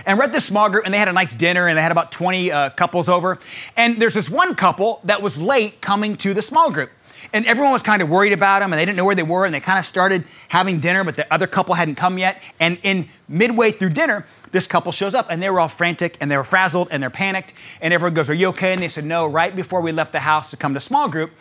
And 0.05 0.17
we're 0.17 0.25
at 0.25 0.31
this 0.31 0.45
small 0.45 0.69
group, 0.69 0.85
and 0.85 0.93
they 0.93 0.97
had 0.97 1.07
a 1.07 1.13
nice 1.13 1.33
dinner, 1.33 1.67
and 1.67 1.77
they 1.77 1.81
had 1.81 1.91
about 1.91 2.11
20 2.11 2.51
uh, 2.51 2.69
couples 2.71 3.09
over. 3.09 3.39
And 3.77 4.01
there's 4.01 4.13
this 4.13 4.29
one 4.29 4.55
couple 4.55 5.01
that 5.03 5.21
was 5.21 5.37
late 5.37 5.81
coming 5.81 6.17
to 6.17 6.33
the 6.33 6.41
small 6.41 6.71
group. 6.71 6.91
And 7.33 7.45
everyone 7.45 7.73
was 7.73 7.83
kind 7.83 8.01
of 8.01 8.09
worried 8.09 8.33
about 8.33 8.59
them 8.59 8.71
and 8.71 8.79
they 8.79 8.85
didn't 8.85 8.97
know 8.97 9.05
where 9.05 9.15
they 9.15 9.23
were 9.23 9.45
and 9.45 9.53
they 9.53 9.59
kind 9.59 9.79
of 9.79 9.85
started 9.85 10.23
having 10.47 10.79
dinner, 10.79 11.03
but 11.03 11.15
the 11.15 11.31
other 11.33 11.47
couple 11.47 11.75
hadn't 11.75 11.95
come 11.95 12.17
yet. 12.17 12.41
And 12.59 12.79
in 12.81 13.09
midway 13.27 13.71
through 13.71 13.89
dinner, 13.89 14.25
this 14.51 14.65
couple 14.65 14.91
shows 14.91 15.13
up 15.13 15.27
and 15.29 15.41
they 15.41 15.49
were 15.49 15.59
all 15.59 15.67
frantic 15.67 16.17
and 16.21 16.31
they 16.31 16.37
were 16.37 16.43
frazzled 16.43 16.87
and 16.91 17.03
they're 17.03 17.09
panicked. 17.09 17.53
And 17.81 17.93
everyone 17.93 18.13
goes, 18.13 18.29
Are 18.29 18.33
you 18.33 18.47
okay? 18.49 18.73
And 18.73 18.81
they 18.81 18.87
said, 18.87 19.05
No, 19.05 19.27
right 19.27 19.55
before 19.55 19.81
we 19.81 19.91
left 19.91 20.11
the 20.11 20.21
house 20.21 20.49
to 20.51 20.57
come 20.57 20.73
to 20.73 20.79
small 20.79 21.09
group, 21.09 21.31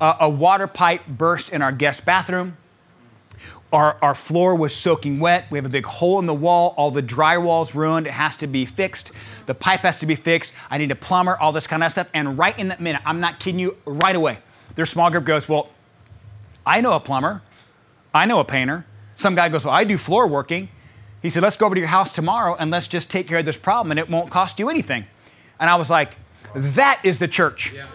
uh, 0.00 0.16
a 0.20 0.28
water 0.28 0.66
pipe 0.66 1.06
burst 1.06 1.50
in 1.50 1.62
our 1.62 1.72
guest 1.72 2.04
bathroom. 2.04 2.56
Our, 3.72 3.96
our 4.02 4.14
floor 4.14 4.56
was 4.56 4.74
soaking 4.74 5.20
wet. 5.20 5.46
We 5.50 5.58
have 5.58 5.64
a 5.64 5.70
big 5.70 5.86
hole 5.86 6.18
in 6.18 6.26
the 6.26 6.34
wall. 6.34 6.74
All 6.76 6.90
the 6.90 7.02
drywall's 7.02 7.74
ruined. 7.74 8.06
It 8.06 8.12
has 8.12 8.36
to 8.38 8.46
be 8.46 8.66
fixed. 8.66 9.12
The 9.46 9.54
pipe 9.54 9.80
has 9.80 9.98
to 9.98 10.06
be 10.06 10.16
fixed. 10.16 10.52
I 10.70 10.78
need 10.78 10.90
a 10.90 10.96
plumber, 10.96 11.36
all 11.36 11.52
this 11.52 11.66
kind 11.66 11.84
of 11.84 11.92
stuff. 11.92 12.08
And 12.12 12.36
right 12.36 12.58
in 12.58 12.68
that 12.68 12.80
minute, 12.80 13.02
I'm 13.04 13.20
not 13.20 13.38
kidding 13.38 13.60
you, 13.60 13.76
right 13.84 14.16
away, 14.16 14.38
their 14.74 14.86
small 14.86 15.10
group 15.10 15.24
goes, 15.24 15.48
Well, 15.48 15.70
I 16.66 16.80
know 16.80 16.92
a 16.92 17.00
plumber, 17.00 17.42
I 18.12 18.26
know 18.26 18.40
a 18.40 18.44
painter. 18.44 18.86
Some 19.14 19.34
guy 19.34 19.48
goes, 19.48 19.64
Well, 19.64 19.74
I 19.74 19.84
do 19.84 19.96
floor 19.96 20.26
working. 20.26 20.68
He 21.22 21.28
said, 21.28 21.42
let's 21.42 21.56
go 21.56 21.66
over 21.66 21.74
to 21.74 21.78
your 21.80 21.88
house 21.88 22.12
tomorrow 22.12 22.56
and 22.58 22.70
let's 22.70 22.88
just 22.88 23.10
take 23.10 23.28
care 23.28 23.38
of 23.38 23.44
this 23.44 23.56
problem 23.56 23.90
and 23.90 24.00
it 24.00 24.08
won't 24.08 24.30
cost 24.30 24.58
you 24.58 24.70
anything. 24.70 25.04
And 25.58 25.68
I 25.68 25.76
was 25.76 25.90
like, 25.90 26.16
that 26.54 27.00
is 27.04 27.18
the 27.18 27.28
church. 27.28 27.72
Yeah. 27.72 27.86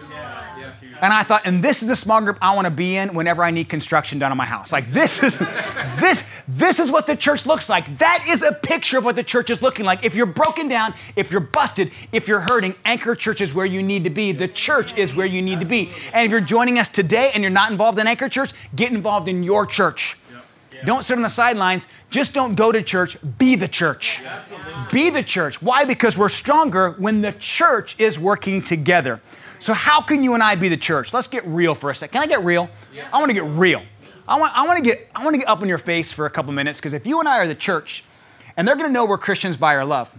And 1.00 1.12
I 1.12 1.22
thought, 1.22 1.42
and 1.44 1.62
this 1.62 1.82
is 1.82 1.88
the 1.88 1.96
small 1.96 2.20
group 2.20 2.38
I 2.40 2.54
want 2.54 2.66
to 2.66 2.70
be 2.70 2.96
in 2.96 3.14
whenever 3.14 3.42
I 3.44 3.50
need 3.50 3.68
construction 3.68 4.18
done 4.18 4.30
on 4.30 4.36
my 4.36 4.46
house. 4.46 4.72
Like 4.72 4.88
this 4.88 5.22
is 5.22 5.38
this 6.00 6.28
this 6.48 6.78
is 6.78 6.90
what 6.90 7.06
the 7.06 7.16
church 7.16 7.44
looks 7.44 7.68
like. 7.68 7.98
That 7.98 8.24
is 8.28 8.42
a 8.42 8.52
picture 8.52 8.98
of 8.98 9.04
what 9.04 9.16
the 9.16 9.24
church 9.24 9.50
is 9.50 9.62
looking 9.62 9.84
like. 9.84 10.04
If 10.04 10.14
you're 10.14 10.26
broken 10.26 10.68
down, 10.68 10.94
if 11.16 11.30
you're 11.30 11.40
busted, 11.40 11.90
if 12.12 12.28
you're 12.28 12.40
hurting, 12.40 12.74
Anchor 12.84 13.14
Church 13.14 13.40
is 13.40 13.52
where 13.52 13.66
you 13.66 13.82
need 13.82 14.04
to 14.04 14.10
be. 14.10 14.32
The 14.32 14.48
church 14.48 14.96
is 14.96 15.14
where 15.14 15.26
you 15.26 15.42
need 15.42 15.60
to 15.60 15.66
be. 15.66 15.90
And 16.12 16.24
if 16.24 16.30
you're 16.30 16.40
joining 16.40 16.78
us 16.78 16.88
today 16.88 17.30
and 17.34 17.42
you're 17.42 17.50
not 17.50 17.72
involved 17.72 17.98
in 17.98 18.06
Anchor 18.06 18.28
Church, 18.28 18.52
get 18.74 18.92
involved 18.92 19.28
in 19.28 19.42
your 19.42 19.66
church. 19.66 20.16
Don't 20.84 21.04
sit 21.04 21.16
on 21.16 21.22
the 21.22 21.28
sidelines. 21.28 21.86
Just 22.10 22.34
don't 22.34 22.54
go 22.54 22.70
to 22.70 22.82
church. 22.82 23.16
Be 23.38 23.54
the 23.54 23.68
church. 23.68 24.22
Be 24.92 25.10
the 25.10 25.22
church. 25.22 25.62
Why? 25.62 25.84
Because 25.84 26.18
we're 26.18 26.28
stronger 26.28 26.90
when 26.92 27.22
the 27.22 27.32
church 27.32 27.96
is 27.98 28.18
working 28.18 28.62
together. 28.62 29.20
So, 29.58 29.72
how 29.72 30.00
can 30.00 30.22
you 30.22 30.34
and 30.34 30.42
I 30.42 30.54
be 30.54 30.68
the 30.68 30.76
church? 30.76 31.12
Let's 31.12 31.28
get 31.28 31.44
real 31.46 31.74
for 31.74 31.90
a 31.90 31.94
second. 31.94 32.12
Can 32.12 32.22
I 32.22 32.26
get 32.26 32.44
real? 32.44 32.68
Yeah. 32.94 33.08
I 33.12 33.18
want 33.18 33.30
to 33.30 33.34
get 33.34 33.44
real. 33.44 33.82
I 34.28 34.38
want, 34.38 34.56
I 34.56 34.66
want 34.66 34.78
to 34.78 34.84
get 34.84 35.08
I 35.14 35.24
want 35.24 35.34
to 35.34 35.38
get 35.38 35.48
up 35.48 35.62
in 35.62 35.68
your 35.68 35.78
face 35.78 36.12
for 36.12 36.26
a 36.26 36.30
couple 36.30 36.52
minutes 36.52 36.78
because 36.78 36.92
if 36.92 37.06
you 37.06 37.20
and 37.20 37.28
I 37.28 37.38
are 37.38 37.48
the 37.48 37.54
church, 37.54 38.04
and 38.56 38.66
they're 38.66 38.76
going 38.76 38.88
to 38.88 38.92
know 38.92 39.04
we're 39.04 39.18
Christians 39.18 39.56
by 39.56 39.76
our 39.76 39.84
love. 39.84 40.10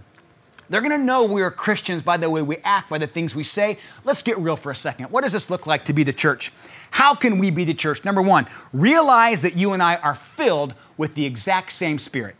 They're 0.70 0.82
going 0.82 0.92
to 0.92 1.04
know 1.04 1.24
we're 1.24 1.50
Christians 1.50 2.02
by 2.02 2.18
the 2.18 2.28
way 2.28 2.42
we 2.42 2.58
act, 2.58 2.90
by 2.90 2.98
the 2.98 3.06
things 3.06 3.34
we 3.34 3.42
say. 3.42 3.78
Let's 4.04 4.22
get 4.22 4.38
real 4.38 4.56
for 4.56 4.70
a 4.70 4.74
second. 4.74 5.10
What 5.10 5.24
does 5.24 5.32
this 5.32 5.48
look 5.48 5.66
like 5.66 5.86
to 5.86 5.92
be 5.92 6.04
the 6.04 6.12
church? 6.12 6.52
How 6.90 7.14
can 7.14 7.38
we 7.38 7.50
be 7.50 7.64
the 7.64 7.74
church? 7.74 8.04
Number 8.04 8.22
one, 8.22 8.46
realize 8.72 9.42
that 9.42 9.56
you 9.56 9.72
and 9.72 9.82
I 9.82 9.96
are 9.96 10.14
filled 10.14 10.74
with 10.96 11.14
the 11.14 11.24
exact 11.24 11.72
same 11.72 11.98
spirit. 11.98 12.36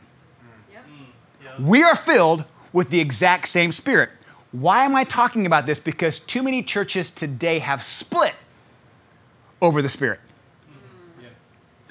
Yep. 0.73 1.61
We 1.61 1.83
are 1.83 1.97
filled 1.97 2.45
with 2.73 2.91
the 2.91 3.01
exact 3.01 3.49
same 3.49 3.73
spirit. 3.73 4.11
Why 4.53 4.85
am 4.85 4.97
I 4.97 5.05
talking 5.05 5.47
about 5.47 5.67
this? 5.67 5.79
Because 5.79 6.21
too 6.21 6.43
many 6.43 6.63
churches 6.63 7.11
today 7.11 7.59
have 7.59 7.83
split 7.83 8.35
over 9.61 9.83
the 9.83 9.89
Spirit. 9.89 10.21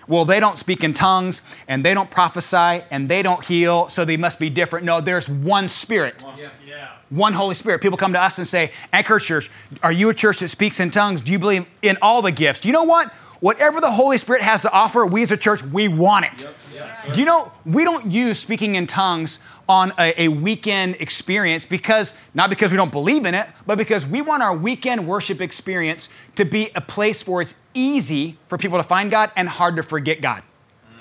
Well, 0.07 0.25
they 0.25 0.39
don't 0.39 0.57
speak 0.57 0.83
in 0.83 0.93
tongues 0.93 1.41
and 1.67 1.83
they 1.83 1.93
don't 1.93 2.09
prophesy 2.09 2.83
and 2.91 3.09
they 3.09 3.21
don't 3.21 3.43
heal, 3.43 3.89
so 3.89 4.05
they 4.05 4.17
must 4.17 4.39
be 4.39 4.49
different. 4.49 4.85
No, 4.85 5.01
there's 5.01 5.27
one 5.27 5.67
Spirit. 5.69 6.23
Yeah. 6.37 6.89
One 7.09 7.33
Holy 7.33 7.55
Spirit. 7.55 7.81
People 7.81 7.97
come 7.97 8.13
to 8.13 8.21
us 8.21 8.37
and 8.37 8.47
say, 8.47 8.71
Anchor 8.91 9.19
Church, 9.19 9.49
are 9.81 9.91
you 9.91 10.09
a 10.09 10.13
church 10.13 10.39
that 10.39 10.49
speaks 10.49 10.79
in 10.79 10.91
tongues? 10.91 11.21
Do 11.21 11.31
you 11.31 11.39
believe 11.39 11.65
in 11.81 11.97
all 12.01 12.21
the 12.21 12.31
gifts? 12.31 12.61
Do 12.61 12.67
you 12.67 12.73
know 12.73 12.83
what? 12.83 13.13
Whatever 13.39 13.79
the 13.79 13.91
Holy 13.91 14.17
Spirit 14.17 14.41
has 14.41 14.61
to 14.63 14.71
offer, 14.71 15.05
we 15.05 15.23
as 15.23 15.31
a 15.31 15.37
church, 15.37 15.61
we 15.61 15.87
want 15.87 16.25
it. 16.25 16.43
Yep. 16.43 16.55
Yep. 16.73 17.13
Do 17.13 17.19
you 17.19 17.25
know, 17.25 17.51
we 17.65 17.83
don't 17.83 18.11
use 18.11 18.39
speaking 18.39 18.75
in 18.75 18.87
tongues 18.87 19.39
on 19.69 19.93
a, 19.99 20.23
a, 20.23 20.27
weekend 20.29 20.95
experience 20.99 21.65
because, 21.65 22.13
not 22.33 22.49
because 22.49 22.71
we 22.71 22.77
don't 22.77 22.91
believe 22.91 23.25
in 23.25 23.33
it, 23.33 23.47
but 23.65 23.77
because 23.77 24.05
we 24.05 24.21
want 24.21 24.41
our 24.41 24.55
weekend 24.55 25.05
worship 25.07 25.41
experience 25.41 26.09
to 26.35 26.45
be 26.45 26.71
a 26.75 26.81
place 26.81 27.27
where 27.27 27.41
it's 27.41 27.55
easy 27.73 28.37
for 28.47 28.57
people 28.57 28.77
to 28.77 28.83
find 28.83 29.11
God 29.11 29.31
and 29.35 29.49
hard 29.49 29.75
to 29.75 29.83
forget 29.83 30.21
God. 30.21 30.43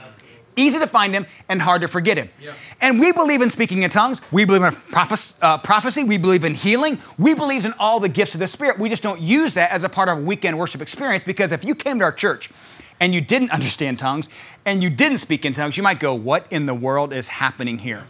Absolutely. 0.00 0.38
Easy 0.56 0.78
to 0.78 0.86
find 0.86 1.14
Him 1.14 1.26
and 1.48 1.62
hard 1.62 1.82
to 1.82 1.88
forget 1.88 2.16
Him. 2.16 2.28
Yeah. 2.40 2.54
And 2.80 2.98
we 2.98 3.12
believe 3.12 3.40
in 3.40 3.50
speaking 3.50 3.82
in 3.82 3.90
tongues. 3.90 4.20
We 4.32 4.44
believe 4.44 4.62
in 4.62 4.74
prophes- 4.74 5.34
uh, 5.40 5.58
prophecy. 5.58 6.02
We 6.02 6.18
believe 6.18 6.44
in 6.44 6.54
healing. 6.54 6.98
We 7.18 7.34
believe 7.34 7.64
in 7.64 7.72
all 7.78 8.00
the 8.00 8.08
gifts 8.08 8.34
of 8.34 8.40
the 8.40 8.48
Spirit. 8.48 8.78
We 8.78 8.88
just 8.88 9.02
don't 9.02 9.20
use 9.20 9.54
that 9.54 9.70
as 9.70 9.84
a 9.84 9.88
part 9.88 10.08
of 10.08 10.18
a 10.18 10.20
weekend 10.20 10.58
worship 10.58 10.82
experience 10.82 11.22
because 11.22 11.52
if 11.52 11.64
you 11.64 11.74
came 11.74 11.98
to 12.00 12.04
our 12.04 12.12
church 12.12 12.50
and 12.98 13.14
you 13.14 13.20
didn't 13.20 13.52
understand 13.52 13.98
tongues 14.00 14.28
and 14.64 14.82
you 14.82 14.90
didn't 14.90 15.18
speak 15.18 15.44
in 15.44 15.54
tongues, 15.54 15.76
you 15.76 15.84
might 15.84 16.00
go, 16.00 16.14
What 16.14 16.46
in 16.50 16.66
the 16.66 16.74
world 16.74 17.12
is 17.12 17.28
happening 17.28 17.78
here? 17.78 18.06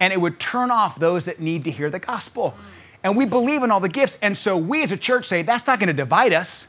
And 0.00 0.12
it 0.12 0.20
would 0.20 0.38
turn 0.38 0.70
off 0.70 0.98
those 0.98 1.24
that 1.24 1.40
need 1.40 1.64
to 1.64 1.70
hear 1.70 1.90
the 1.90 1.98
gospel. 1.98 2.54
And 3.02 3.16
we 3.16 3.26
believe 3.26 3.62
in 3.62 3.70
all 3.70 3.80
the 3.80 3.88
gifts. 3.88 4.16
And 4.22 4.36
so 4.36 4.56
we 4.56 4.82
as 4.82 4.90
a 4.92 4.96
church 4.96 5.26
say 5.26 5.42
that's 5.42 5.66
not 5.66 5.78
going 5.78 5.88
to 5.88 5.92
divide 5.92 6.32
us. 6.32 6.68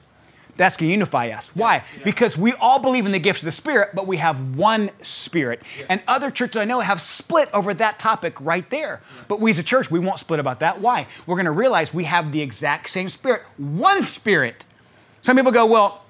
That's 0.58 0.77
going 0.77 0.88
to 0.88 0.94
unify 0.94 1.29
us. 1.29 1.50
Why? 1.53 1.84
Yeah. 1.98 2.03
Because 2.05 2.38
we 2.38 2.53
all 2.53 2.79
believe 2.79 3.05
in 3.05 3.12
the 3.12 3.20
gifts 3.20 3.41
of 3.41 3.46
the 3.46 3.51
Spirit, 3.51 3.89
but 3.94 4.08
we 4.08 4.17
have 4.17 4.55
one 4.55 4.89
Spirit. 5.01 5.62
Yeah. 5.77 5.86
And 5.89 6.01
other 6.08 6.32
churches 6.32 6.55
I 6.55 6.63
know 6.63 6.79
have 6.79 7.01
split 7.01 7.50
over 7.53 7.74
that 7.74 8.00
topic 8.00 8.39
right 8.39 8.70
there. 8.70 9.01
Yeah. 9.03 9.24
But 9.27 9.41
we 9.41 9.51
as 9.51 9.60
a 9.60 9.63
church, 9.63 9.91
we 9.91 10.00
won't 10.00 10.20
split 10.20 10.39
about 10.39 10.62
that. 10.62 10.79
Why? 10.79 11.08
We're 11.25 11.36
going 11.36 11.46
to 11.46 11.51
realize 11.51 11.94
we 11.94 12.05
have 12.05 12.32
the 12.32 12.41
exact 12.41 12.89
same 12.89 13.10
Spirit, 13.10 13.41
one 13.58 14.03
Spirit. 14.03 14.63
Some 15.22 15.36
people 15.36 15.51
go, 15.51 15.65
Well, 15.65 16.03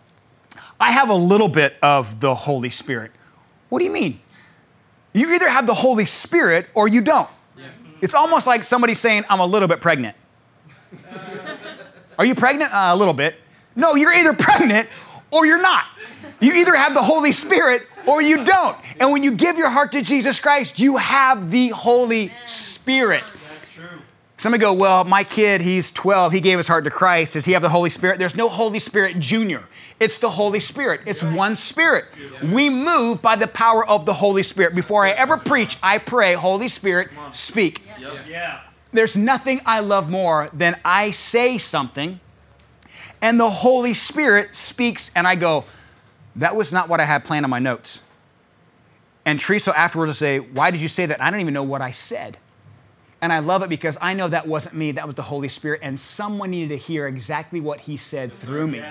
I 0.79 0.91
have 0.91 1.09
a 1.09 1.15
little 1.15 1.47
bit 1.47 1.77
of 1.81 2.19
the 2.19 2.35
Holy 2.35 2.69
Spirit. 2.69 3.11
What 3.69 3.79
do 3.79 3.85
you 3.85 3.91
mean? 3.91 4.19
You 5.15 5.33
either 5.33 5.47
have 5.47 5.65
the 5.65 5.73
Holy 5.73 6.05
Spirit 6.05 6.67
or 6.73 6.89
you 6.89 6.99
don't. 6.99 7.29
Yeah. 7.57 7.67
It's 8.01 8.13
almost 8.13 8.45
like 8.45 8.65
somebody 8.65 8.93
saying, 8.93 9.23
I'm 9.29 9.39
a 9.39 9.45
little 9.45 9.69
bit 9.69 9.79
pregnant. 9.79 10.17
Are 12.19 12.25
you 12.25 12.35
pregnant? 12.35 12.73
Uh, 12.73 12.89
a 12.93 12.95
little 12.97 13.13
bit. 13.13 13.37
No, 13.77 13.95
you're 13.95 14.13
either 14.13 14.33
pregnant 14.33 14.89
or 15.31 15.45
you're 15.45 15.61
not. 15.61 15.85
You 16.41 16.51
either 16.51 16.75
have 16.75 16.93
the 16.93 17.01
Holy 17.01 17.31
Spirit 17.31 17.87
or 18.05 18.21
you 18.21 18.43
don't. 18.43 18.77
And 18.99 19.13
when 19.13 19.23
you 19.23 19.31
give 19.31 19.57
your 19.57 19.69
heart 19.69 19.93
to 19.93 20.01
Jesus 20.01 20.37
Christ, 20.37 20.79
you 20.79 20.97
have 20.97 21.49
the 21.49 21.69
Holy 21.69 22.33
Spirit. 22.45 23.23
Somebody 24.45 24.61
go, 24.61 24.73
well, 24.73 25.03
my 25.05 25.23
kid, 25.23 25.59
he's 25.59 25.89
12, 25.89 26.31
he 26.31 26.39
gave 26.39 26.59
his 26.59 26.67
heart 26.67 26.83
to 26.83 26.91
Christ. 26.91 27.33
Does 27.33 27.45
he 27.45 27.53
have 27.53 27.63
the 27.63 27.69
Holy 27.69 27.89
Spirit? 27.89 28.19
There's 28.19 28.35
no 28.35 28.47
Holy 28.47 28.77
Spirit 28.77 29.19
Junior. 29.19 29.63
It's 29.99 30.19
the 30.19 30.29
Holy 30.29 30.59
Spirit. 30.59 31.01
It's 31.07 31.23
one 31.23 31.55
Spirit. 31.55 32.05
We 32.43 32.69
move 32.69 33.23
by 33.23 33.37
the 33.37 33.47
power 33.47 33.83
of 33.87 34.05
the 34.05 34.13
Holy 34.13 34.43
Spirit. 34.43 34.75
Before 34.75 35.03
I 35.03 35.09
ever 35.13 35.37
preach, 35.37 35.79
I 35.81 35.97
pray, 35.97 36.35
Holy 36.35 36.67
Spirit, 36.67 37.09
speak. 37.31 37.81
Yeah. 38.29 38.61
There's 38.93 39.17
nothing 39.17 39.61
I 39.65 39.79
love 39.79 40.11
more 40.11 40.51
than 40.53 40.79
I 40.85 41.09
say 41.09 41.57
something 41.57 42.19
and 43.23 43.39
the 43.39 43.49
Holy 43.49 43.95
Spirit 43.95 44.55
speaks, 44.55 45.09
and 45.15 45.27
I 45.27 45.33
go, 45.33 45.65
that 46.35 46.55
was 46.55 46.71
not 46.71 46.87
what 46.87 46.99
I 46.99 47.05
had 47.05 47.25
planned 47.25 47.47
on 47.47 47.49
my 47.49 47.57
notes. 47.57 47.99
And 49.25 49.39
Teresa 49.39 49.75
afterwards 49.75 50.09
will 50.09 50.13
say, 50.13 50.37
Why 50.37 50.69
did 50.69 50.81
you 50.81 50.87
say 50.87 51.07
that? 51.07 51.19
I 51.19 51.31
don't 51.31 51.41
even 51.41 51.55
know 51.55 51.63
what 51.63 51.81
I 51.81 51.89
said. 51.89 52.37
And 53.25 53.33
I 53.33 53.39
love 53.39 53.63
it 53.63 53.69
because 53.69 53.97
I 53.99 54.13
know 54.13 54.27
that 54.27 54.47
wasn't 54.47 54.75
me, 54.75 54.91
that 54.91 55.07
was 55.07 55.15
the 55.15 55.23
Holy 55.23 55.49
Spirit. 55.49 55.79
And 55.81 55.99
someone 55.99 56.51
needed 56.51 56.69
to 56.69 56.77
hear 56.77 57.07
exactly 57.07 57.59
what 57.59 57.79
he 57.79 57.97
said 57.97 58.31
through 58.31 58.67
me. 58.67 58.83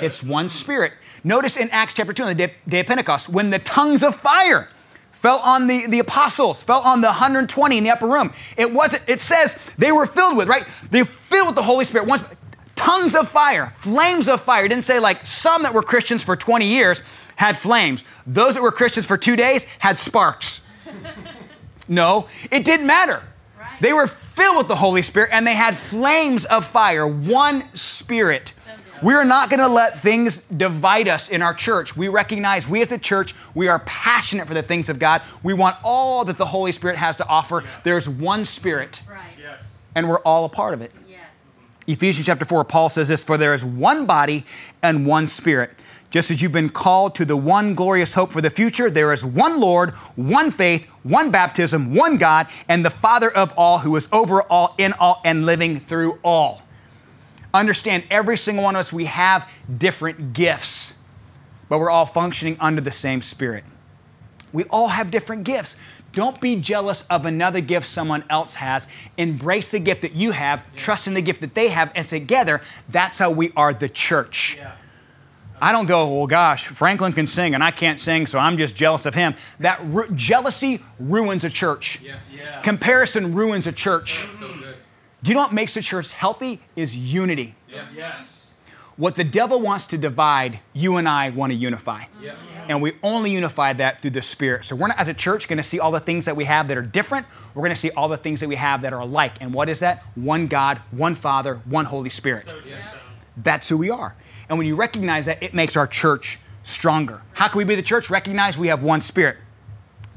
It's 0.00 0.22
one 0.22 0.48
spirit. 0.48 0.92
Notice 1.24 1.56
in 1.56 1.68
Acts 1.70 1.92
chapter 1.92 2.12
2, 2.12 2.22
on 2.22 2.36
the 2.36 2.50
day, 2.68 2.78
of 2.78 2.86
Pentecost, 2.86 3.28
when 3.28 3.50
the 3.50 3.58
tongues 3.58 4.04
of 4.04 4.14
fire 4.14 4.68
fell 5.10 5.40
on 5.40 5.66
the, 5.66 5.88
the 5.88 5.98
apostles, 5.98 6.62
fell 6.62 6.78
on 6.82 7.00
the 7.00 7.08
120 7.08 7.76
in 7.76 7.82
the 7.82 7.90
upper 7.90 8.06
room. 8.06 8.32
It 8.56 8.72
wasn't, 8.72 9.02
it 9.08 9.18
says 9.18 9.58
they 9.78 9.90
were 9.90 10.06
filled 10.06 10.36
with, 10.36 10.46
right? 10.46 10.64
They 10.92 11.02
filled 11.02 11.48
with 11.48 11.56
the 11.56 11.64
Holy 11.64 11.84
Spirit. 11.84 12.06
Once, 12.06 12.22
tongues 12.76 13.16
of 13.16 13.28
fire, 13.28 13.74
flames 13.80 14.28
of 14.28 14.42
fire. 14.42 14.64
It 14.64 14.68
didn't 14.68 14.84
say 14.84 15.00
like 15.00 15.26
some 15.26 15.64
that 15.64 15.74
were 15.74 15.82
Christians 15.82 16.22
for 16.22 16.36
20 16.36 16.66
years 16.66 17.00
had 17.34 17.58
flames. 17.58 18.04
Those 18.28 18.54
that 18.54 18.62
were 18.62 18.70
Christians 18.70 19.06
for 19.06 19.18
two 19.18 19.34
days 19.34 19.64
had 19.80 19.98
sparks. 19.98 20.60
no, 21.88 22.28
it 22.48 22.64
didn't 22.64 22.86
matter. 22.86 23.24
They 23.80 23.92
were 23.92 24.06
filled 24.06 24.58
with 24.58 24.68
the 24.68 24.76
Holy 24.76 25.02
Spirit 25.02 25.30
and 25.32 25.46
they 25.46 25.54
had 25.54 25.76
flames 25.76 26.44
of 26.44 26.66
fire, 26.66 27.06
one 27.06 27.64
spirit. 27.74 28.52
We're 29.02 29.24
not 29.24 29.50
going 29.50 29.60
to 29.60 29.68
let 29.68 30.00
things 30.00 30.42
divide 30.42 31.08
us 31.08 31.28
in 31.28 31.42
our 31.42 31.54
church. 31.54 31.96
We 31.96 32.06
recognize 32.06 32.68
we 32.68 32.82
as 32.82 32.88
the 32.88 32.98
church, 32.98 33.34
we 33.52 33.66
are 33.66 33.80
passionate 33.80 34.46
for 34.46 34.54
the 34.54 34.62
things 34.62 34.88
of 34.88 35.00
God. 35.00 35.22
We 35.42 35.54
want 35.54 35.76
all 35.82 36.24
that 36.24 36.38
the 36.38 36.46
Holy 36.46 36.70
Spirit 36.70 36.96
has 36.98 37.16
to 37.16 37.26
offer. 37.26 37.64
There's 37.82 38.08
one 38.08 38.44
spirit. 38.44 39.02
Right. 39.10 39.32
And 39.94 40.08
we're 40.08 40.20
all 40.20 40.44
a 40.44 40.48
part 40.48 40.74
of 40.74 40.80
it. 40.80 40.92
Yes. 41.08 41.20
Ephesians 41.86 42.26
chapter 42.26 42.44
4, 42.44 42.64
Paul 42.64 42.88
says 42.88 43.08
this 43.08 43.24
For 43.24 43.36
there 43.36 43.54
is 43.54 43.64
one 43.64 44.06
body 44.06 44.46
and 44.82 45.06
one 45.06 45.26
spirit 45.26 45.72
just 46.12 46.30
as 46.30 46.42
you've 46.42 46.52
been 46.52 46.68
called 46.68 47.14
to 47.14 47.24
the 47.24 47.36
one 47.36 47.74
glorious 47.74 48.12
hope 48.12 48.32
for 48.32 48.42
the 48.42 48.50
future, 48.50 48.90
there 48.90 49.14
is 49.14 49.24
one 49.24 49.58
Lord, 49.58 49.92
one 50.14 50.50
faith, 50.50 50.86
one 51.04 51.30
baptism, 51.30 51.94
one 51.94 52.18
God, 52.18 52.48
and 52.68 52.84
the 52.84 52.90
Father 52.90 53.34
of 53.34 53.52
all, 53.56 53.78
who 53.78 53.96
is 53.96 54.06
over 54.12 54.42
all, 54.42 54.74
in 54.76 54.92
all, 54.92 55.22
and 55.24 55.46
living 55.46 55.80
through 55.80 56.18
all. 56.22 56.60
Understand, 57.54 58.04
every 58.10 58.36
single 58.36 58.62
one 58.62 58.76
of 58.76 58.80
us, 58.80 58.92
we 58.92 59.06
have 59.06 59.48
different 59.78 60.34
gifts, 60.34 60.92
but 61.70 61.78
we're 61.78 61.90
all 61.90 62.06
functioning 62.06 62.58
under 62.60 62.82
the 62.82 62.92
same 62.92 63.22
Spirit. 63.22 63.64
We 64.52 64.64
all 64.64 64.88
have 64.88 65.10
different 65.10 65.44
gifts. 65.44 65.76
Don't 66.12 66.38
be 66.42 66.56
jealous 66.56 67.04
of 67.08 67.24
another 67.24 67.62
gift 67.62 67.88
someone 67.88 68.22
else 68.28 68.54
has. 68.56 68.86
Embrace 69.16 69.70
the 69.70 69.78
gift 69.78 70.02
that 70.02 70.12
you 70.12 70.32
have, 70.32 70.58
yeah. 70.74 70.78
trust 70.78 71.06
in 71.06 71.14
the 71.14 71.22
gift 71.22 71.40
that 71.40 71.54
they 71.54 71.68
have, 71.68 71.90
and 71.94 72.06
together, 72.06 72.60
that's 72.90 73.16
how 73.16 73.30
we 73.30 73.50
are 73.56 73.72
the 73.72 73.88
church. 73.88 74.58
Yeah. 74.58 74.72
I 75.62 75.70
don't 75.70 75.86
go, 75.86 76.12
well, 76.12 76.26
gosh, 76.26 76.66
Franklin 76.66 77.12
can 77.12 77.28
sing 77.28 77.54
and 77.54 77.62
I 77.62 77.70
can't 77.70 78.00
sing, 78.00 78.26
so 78.26 78.36
I'm 78.36 78.58
just 78.58 78.74
jealous 78.74 79.06
of 79.06 79.14
him. 79.14 79.36
That 79.60 79.78
ru- 79.84 80.10
jealousy 80.10 80.82
ruins 80.98 81.44
a 81.44 81.50
church. 81.50 82.00
Yeah. 82.02 82.16
Yeah. 82.36 82.60
Comparison 82.62 83.32
ruins 83.32 83.68
a 83.68 83.72
church. 83.72 84.26
So, 84.40 84.48
so 84.48 84.54
Do 85.22 85.28
you 85.28 85.34
know 85.34 85.42
what 85.42 85.52
makes 85.52 85.76
a 85.76 85.80
church 85.80 86.12
healthy? 86.12 86.60
Is 86.74 86.96
unity. 86.96 87.54
Yeah. 87.68 87.86
Yes. 87.94 88.50
what 88.96 89.14
the 89.14 89.22
devil 89.24 89.60
wants 89.60 89.86
to 89.86 89.98
divide, 89.98 90.58
you 90.72 90.96
and 90.96 91.08
I 91.08 91.30
want 91.30 91.52
to 91.52 91.56
unify. 91.56 92.04
Yeah. 92.20 92.34
And 92.68 92.82
we 92.82 92.94
only 93.02 93.30
unify 93.30 93.72
that 93.74 94.02
through 94.02 94.10
the 94.12 94.22
Spirit. 94.22 94.64
So 94.64 94.74
we're 94.74 94.88
not, 94.88 94.98
as 94.98 95.06
a 95.08 95.14
church, 95.14 95.46
going 95.46 95.58
to 95.58 95.62
see 95.64 95.78
all 95.78 95.92
the 95.92 96.00
things 96.00 96.24
that 96.24 96.34
we 96.36 96.44
have 96.44 96.66
that 96.68 96.76
are 96.76 96.82
different. 96.82 97.26
We're 97.54 97.62
going 97.62 97.74
to 97.74 97.80
see 97.80 97.90
all 97.92 98.08
the 98.08 98.16
things 98.16 98.40
that 98.40 98.48
we 98.48 98.56
have 98.56 98.82
that 98.82 98.92
are 98.92 99.00
alike. 99.00 99.34
And 99.40 99.54
what 99.54 99.68
is 99.68 99.78
that? 99.78 100.02
One 100.16 100.48
God, 100.48 100.80
one 100.90 101.14
Father, 101.14 101.60
one 101.64 101.84
Holy 101.84 102.10
Spirit. 102.10 102.48
So, 102.48 102.58
yeah. 102.68 102.94
That's 103.36 103.68
who 103.68 103.78
we 103.78 103.90
are. 103.90 104.14
And 104.52 104.58
when 104.58 104.66
you 104.66 104.76
recognize 104.76 105.24
that, 105.24 105.42
it 105.42 105.54
makes 105.54 105.78
our 105.78 105.86
church 105.86 106.38
stronger. 106.62 107.22
How 107.32 107.48
can 107.48 107.56
we 107.56 107.64
be 107.64 107.74
the 107.74 107.80
church? 107.80 108.10
Recognize 108.10 108.58
we 108.58 108.68
have 108.68 108.82
one 108.82 109.00
Spirit. 109.00 109.38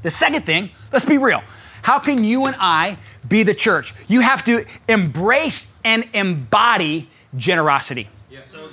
The 0.01 0.11
second 0.11 0.43
thing, 0.43 0.71
let's 0.91 1.05
be 1.05 1.17
real. 1.17 1.41
How 1.83 1.99
can 1.99 2.21
you 2.21 2.45
and 2.45 2.53
I 2.59 2.97
be 3.25 3.43
the 3.43 3.53
church? 3.53 3.93
You 4.09 4.19
have 4.19 4.43
to 4.43 4.65
embrace 4.89 5.71
and 5.85 6.09
embody 6.13 7.09
generosity. 7.37 8.09
Yeah. 8.29 8.41
So 8.51 8.69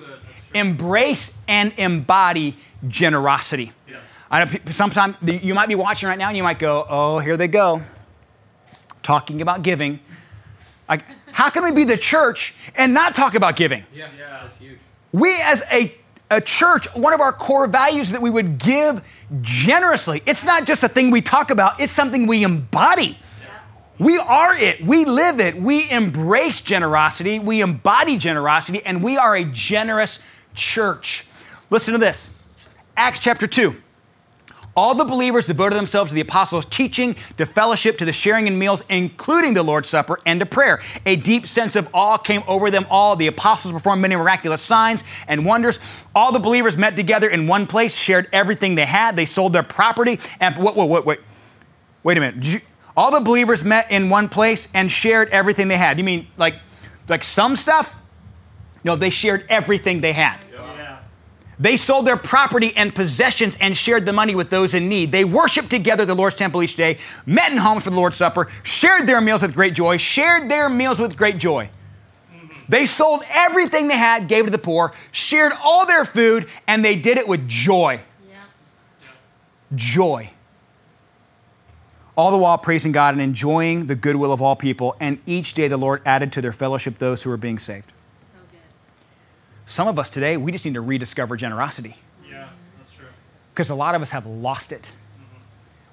embrace 0.52 1.38
and 1.47 1.73
embody 1.76 2.57
generosity. 2.88 3.71
Yeah. 3.88 3.99
I 4.33 4.45
know 4.45 4.59
sometimes 4.71 5.14
you 5.23 5.54
might 5.54 5.69
be 5.69 5.76
watching 5.76 6.09
right 6.09 6.19
now 6.19 6.26
and 6.26 6.37
you 6.37 6.42
might 6.42 6.59
go, 6.59 6.85
oh, 6.88 7.21
here 7.21 7.37
they 7.37 7.47
go, 7.47 7.85
talking 9.04 9.40
about 9.40 9.62
giving. 9.62 10.00
Like, 10.88 11.04
how 11.31 11.50
can 11.50 11.62
we 11.62 11.71
be 11.71 11.85
the 11.85 11.97
church 11.97 12.52
and 12.75 12.92
not 12.92 13.14
talk 13.14 13.37
about 13.37 13.54
giving? 13.54 13.85
Yeah, 13.95 14.09
yeah. 14.19 14.40
that's 14.42 14.57
huge. 14.57 14.81
We 15.12 15.40
as 15.42 15.62
a, 15.71 15.95
a 16.31 16.40
church, 16.40 16.87
one 16.95 17.12
of 17.12 17.21
our 17.21 17.33
core 17.33 17.66
values 17.66 18.11
that 18.11 18.23
we 18.23 18.31
would 18.31 18.59
give 18.59 19.02
generously. 19.40 20.23
It's 20.26 20.45
not 20.45 20.66
just 20.66 20.83
a 20.83 20.88
thing 20.88 21.11
we 21.11 21.21
talk 21.21 21.50
about, 21.50 21.81
it's 21.81 21.92
something 21.92 22.26
we 22.26 22.42
embody. 22.42 23.19
We 23.99 24.19
are 24.19 24.54
it. 24.54 24.85
We 24.85 25.04
live 25.04 25.38
it. 25.38 25.54
We 25.54 25.88
embrace 25.88 26.61
generosity. 26.61 27.38
We 27.38 27.61
embody 27.61 28.19
generosity, 28.19 28.83
and 28.85 29.02
we 29.02 29.16
are 29.16 29.37
a 29.37 29.45
generous 29.45 30.19
church. 30.54 31.26
Listen 31.71 31.92
to 31.92 31.99
this 31.99 32.31
Acts 32.97 33.21
chapter 33.21 33.47
2. 33.47 33.76
All 34.75 34.95
the 34.95 35.05
believers 35.05 35.47
devoted 35.47 35.76
themselves 35.76 36.11
to 36.11 36.14
the 36.14 36.23
apostles' 36.23 36.64
teaching, 36.71 37.17
to 37.37 37.45
fellowship, 37.45 37.99
to 37.99 38.07
the 38.07 38.12
sharing 38.12 38.47
in 38.47 38.59
meals, 38.59 38.83
including 38.88 39.52
the 39.52 39.62
Lord's 39.62 39.91
Supper, 39.91 40.19
and 40.25 40.41
to 40.41 40.47
prayer. 40.47 40.81
A 41.05 41.17
deep 41.17 41.47
sense 41.47 41.76
of 41.76 41.88
awe 41.93 42.17
came 42.17 42.43
over 42.47 42.71
them 42.71 42.87
all. 42.88 43.14
The 43.14 43.26
apostles 43.26 43.75
performed 43.75 44.00
many 44.00 44.17
miraculous 44.17 44.62
signs 44.62 45.05
and 45.29 45.45
wonders. 45.45 45.79
All 46.14 46.33
the 46.33 46.38
believers 46.38 46.76
met 46.79 46.97
together 46.97 47.29
in 47.29 47.47
one 47.47 47.67
place, 47.67 47.95
shared 47.95 48.29
everything 48.33 48.75
they 48.75 48.87
had. 48.87 49.14
They 49.14 49.26
sold 49.26 49.52
their 49.52 49.62
property. 49.62 50.19
And 50.41 50.57
what? 50.57 50.75
wait, 50.75 50.88
wait, 50.88 51.05
wait. 51.05 51.21
Wait 52.02 52.17
a 52.17 52.21
minute. 52.21 52.62
All 52.97 53.11
the 53.11 53.21
believers 53.21 53.62
met 53.62 53.91
in 53.91 54.09
one 54.09 54.29
place 54.29 54.69
and 54.73 54.91
shared 54.91 55.29
everything 55.31 55.69
they 55.69 55.76
had. 55.76 55.99
You 55.99 56.05
mean 56.05 56.26
like, 56.38 56.57
like 57.09 57.25
some 57.25 57.57
stuff? 57.57 57.95
No, 58.85 58.97
they 58.97 59.11
shared 59.11 59.45
everything 59.49 60.00
they 60.00 60.12
had. 60.12 60.38
They 61.62 61.76
sold 61.76 62.09
their 62.09 62.16
property 62.16 62.73
and 62.75 62.92
possessions 62.92 63.57
and 63.61 63.76
shared 63.76 64.04
the 64.04 64.12
money 64.12 64.35
with 64.35 64.50
those 64.50 64.75
in 64.75 64.88
need. 64.88 65.12
They 65.12 65.25
worshiped 65.25 65.71
together 65.71 66.04
the 66.04 66.16
Lord's 66.16 66.35
temple 66.35 66.61
each 66.61 66.75
day, 66.75 66.99
met 67.25 67.52
in 67.52 67.59
homes 67.59 67.85
for 67.85 67.90
the 67.90 67.97
Lord's 67.97 68.16
Supper, 68.16 68.49
shared 68.64 69.07
their 69.07 69.21
meals 69.21 69.42
with 69.42 69.54
great 69.54 69.73
joy, 69.73 69.97
shared 69.97 70.50
their 70.50 70.69
meals 70.69 70.99
with 70.99 71.16
great 71.16 71.38
joy. 71.38 71.71
They 72.69 72.85
sold 72.85 73.23
everything 73.31 73.87
they 73.87 73.97
had, 73.97 74.26
gave 74.26 74.47
to 74.47 74.50
the 74.50 74.59
poor, 74.59 74.92
shared 75.12 75.52
all 75.62 75.87
their 75.87 76.04
food, 76.04 76.49
and 76.66 76.85
they 76.85 76.97
did 76.97 77.16
it 77.16 77.28
with 77.28 77.47
joy. 77.47 78.00
Yeah. 78.28 78.38
Joy. 79.76 80.31
All 82.16 82.33
the 82.33 82.38
while 82.38 82.59
praising 82.59 82.90
God 82.90 83.14
and 83.14 83.23
enjoying 83.23 83.87
the 83.87 83.95
goodwill 83.95 84.33
of 84.33 84.42
all 84.42 84.57
people, 84.57 84.97
and 84.99 85.21
each 85.26 85.54
day 85.54 85.69
the 85.69 85.76
Lord 85.76 86.02
added 86.04 86.33
to 86.33 86.40
their 86.40 86.52
fellowship 86.52 86.99
those 86.99 87.23
who 87.23 87.31
were 87.31 87.37
being 87.37 87.61
saved. 87.61 87.92
Some 89.66 89.88
of 89.88 89.99
us 89.99 90.11
today, 90.11 90.37
we 90.37 90.52
just 90.52 90.64
need 90.64 90.75
to 90.75 90.81
rediscover 90.81 91.37
generosity. 91.37 91.97
Yeah, 92.28 92.49
that's 92.78 92.90
true. 92.92 93.07
Because 93.54 93.71
a 93.71 93.75
lot 93.75 93.95
of 93.95 94.02
us 94.02 94.11
have 94.11 94.26
lost 94.26 94.73
it. 94.73 94.83
Mm-hmm. 94.83 95.38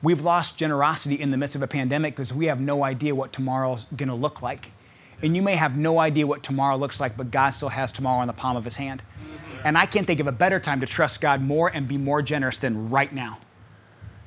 We've 0.02 0.22
lost 0.22 0.58
generosity 0.58 1.16
in 1.16 1.32
the 1.32 1.38
midst 1.38 1.56
of 1.56 1.62
a 1.62 1.68
pandemic 1.68 2.16
because 2.16 2.34
we 2.34 2.48
have 2.48 2.60
no 2.60 2.84
idea 2.84 3.14
what 3.14 3.32
tomorrow's 3.32 3.86
going 3.96 4.10
to 4.10 4.16
look 4.16 4.42
like. 4.42 4.66
Yeah. 4.66 5.26
And 5.26 5.36
you 5.36 5.42
may 5.42 5.56
have 5.56 5.78
no 5.78 6.00
idea 6.00 6.26
what 6.26 6.44
tomorrow 6.44 6.78
looks 6.78 7.00
like, 7.00 7.16
but 7.16 7.32
God 7.32 7.52
still 7.52 7.70
has 7.70 7.92
tomorrow 7.92 8.22
in 8.22 8.28
the 8.28 8.34
palm 8.34 8.58
of 8.58 8.64
his 8.66 8.76
hand. 8.76 9.02
Mm-hmm. 9.02 9.58
And 9.66 9.78
I 9.78 9.86
can't 9.86 10.08
think 10.08 10.20
of 10.20 10.28
a 10.28 10.32
better 10.32 10.60
time 10.60 10.80
to 10.82 10.88
trust 10.88 11.22
God 11.22 11.42
more 11.42 11.68
and 11.68 11.88
be 11.88 11.98
more 11.98 12.22
generous 12.22 12.60
than 12.60 12.90
right 12.90 13.14
now. 13.14 13.38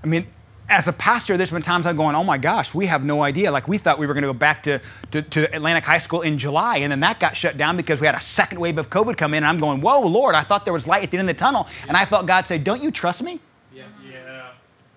I 0.03 0.07
mean, 0.07 0.27
as 0.69 0.89
a 0.89 0.93
pastor, 0.93 1.37
there's 1.37 1.51
been 1.51 1.63
times 1.63 1.87
I'm 1.87 1.97
going, 1.97 2.15
oh 2.15 2.25
my 2.25 2.39
gosh, 2.39 2.73
we 2.73 2.87
have 2.87 3.05
no 3.05 3.23
idea. 3.23 3.51
Like 3.51 3.69
we 3.69 3.79
thought 3.79 3.99
we 3.99 4.07
were 4.07 4.15
going 4.15 4.23
to 4.23 4.29
go 4.29 4.33
back 4.33 4.63
to, 4.65 4.81
to, 5.11 5.23
to, 5.23 5.55
Atlantic 5.55 5.85
High 5.85 5.99
School 5.99 6.23
in 6.23 6.39
July, 6.39 6.79
and 6.79 6.91
then 6.91 7.01
that 7.01 7.21
got 7.21 7.37
shut 7.37 7.57
down 7.57 7.77
because 7.77 8.01
we 8.01 8.07
had 8.07 8.15
a 8.15 8.21
second 8.21 8.59
wave 8.59 8.79
of 8.79 8.89
COVID 8.89 9.17
come 9.17 9.35
in. 9.35 9.39
And 9.39 9.47
I'm 9.47 9.59
going, 9.59 9.81
whoa, 9.81 10.01
Lord, 10.01 10.35
I 10.35 10.43
thought 10.43 10.65
there 10.65 10.73
was 10.73 10.87
light 10.87 11.03
at 11.03 11.11
the 11.11 11.19
end 11.19 11.29
of 11.29 11.37
the 11.37 11.39
tunnel. 11.39 11.67
And 11.89 11.97
I 11.97 12.07
felt 12.07 12.27
God 12.27 12.47
say, 12.47 12.59
don't 12.59 12.83
you 12.83 12.91
trust 12.91 13.23
me? 13.23 13.41
Yeah. 13.75 13.85
yeah. 14.09 14.51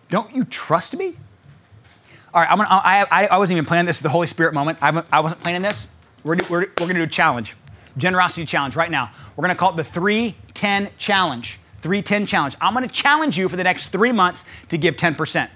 Don't 0.10 0.34
you 0.34 0.45
trust 0.45 0.95
me? 0.95 1.15
All 2.34 2.41
right, 2.41 2.51
I'm 2.51 2.58
gonna, 2.58 2.69
I, 2.69 3.06
I, 3.10 3.28
I 3.28 3.38
wasn't 3.38 3.58
even 3.58 3.65
planning 3.65 3.86
this. 3.86 3.97
is 3.97 4.01
the 4.01 4.10
Holy 4.10 4.28
Spirit 4.28 4.54
moment. 4.54 4.78
I, 4.82 5.04
I 5.12 5.19
wasn't 5.21 5.41
planning 5.41 5.62
this. 5.62 5.88
We're, 6.23 6.38
we're, 6.49 6.60
we're 6.60 6.65
going 6.75 6.89
to 6.89 6.95
do 6.95 7.04
a 7.04 7.08
challenge, 7.08 7.56
generosity 7.97 8.45
challenge 8.45 8.75
right 8.75 8.91
now. 8.91 9.12
We're 9.36 9.43
going 9.43 9.56
to 9.56 9.60
call 9.60 9.71
it 9.71 9.78
the 9.78 9.84
310 9.84 10.89
challenge. 10.97 11.60
310 11.86 12.26
challenge. 12.26 12.56
I'm 12.60 12.74
going 12.74 12.88
to 12.88 12.93
challenge 12.93 13.38
you 13.38 13.48
for 13.48 13.58
the 13.58 13.63
next 13.63 13.89
three 13.89 14.12
months 14.12 14.43
to 14.69 14.78
give 14.78 14.95
10%. 14.95 15.50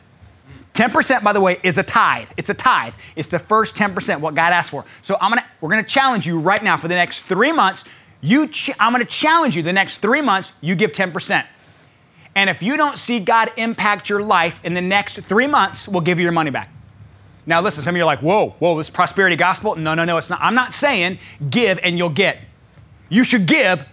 10%, 0.76 1.24
by 1.24 1.34
the 1.34 1.42
way, 1.42 1.58
is 1.63 1.80
a 1.80 1.84
tithe. 1.84 2.30
It's 2.38 2.52
a 2.52 2.54
tithe. 2.54 2.94
It's 3.15 3.30
the 3.30 3.39
first 3.39 3.76
10%, 3.76 4.20
what 4.20 4.36
God 4.36 4.54
asked 4.54 4.70
for. 4.70 4.86
So 5.02 5.18
I'm 5.20 5.32
gonna, 5.32 5.44
we're 5.60 5.72
gonna 5.72 5.82
challenge 5.84 6.28
you 6.28 6.39
right 6.39 6.63
now 6.63 6.78
for 6.78 6.88
the 6.88 6.94
next 6.94 7.24
three 7.24 7.52
months. 7.52 7.84
You 8.22 8.48
ch- 8.48 8.70
I'm 8.80 8.92
gonna 8.92 9.06
challenge 9.06 9.56
you 9.56 9.63
the 9.63 9.74
next 9.74 9.98
three 9.98 10.22
months, 10.22 10.52
you 10.62 10.76
give 10.76 10.92
10%. 10.92 11.48
And 12.36 12.48
if 12.48 12.62
you 12.62 12.78
don't 12.78 13.00
see 13.00 13.20
God 13.20 13.52
impact 13.58 14.08
your 14.08 14.22
life 14.22 14.60
in 14.63 14.76
the 14.76 14.82
next 14.82 15.15
three 15.22 15.48
months, 15.48 15.88
we'll 15.88 16.02
give 16.02 16.20
you 16.20 16.24
your 16.24 16.32
money 16.32 16.52
back. 16.52 16.70
Now, 17.48 17.60
listen, 17.60 17.84
some 17.84 17.96
of 17.96 17.98
you 17.98 18.04
are 18.04 18.06
like, 18.06 18.20
whoa, 18.20 18.52
whoa, 18.60 18.78
this 18.78 18.92
prosperity 18.92 19.36
gospel? 19.36 19.76
No, 19.76 19.96
no, 19.96 20.06
no, 20.06 20.18
it's 20.18 20.30
not. 20.30 20.39
I'm 20.39 20.54
not 20.54 20.76
saying 20.76 21.18
give 21.50 21.80
and 21.82 21.98
you'll 21.98 22.10
get. 22.10 22.38
You 23.10 23.24
should 23.24 23.48
give 23.48 23.84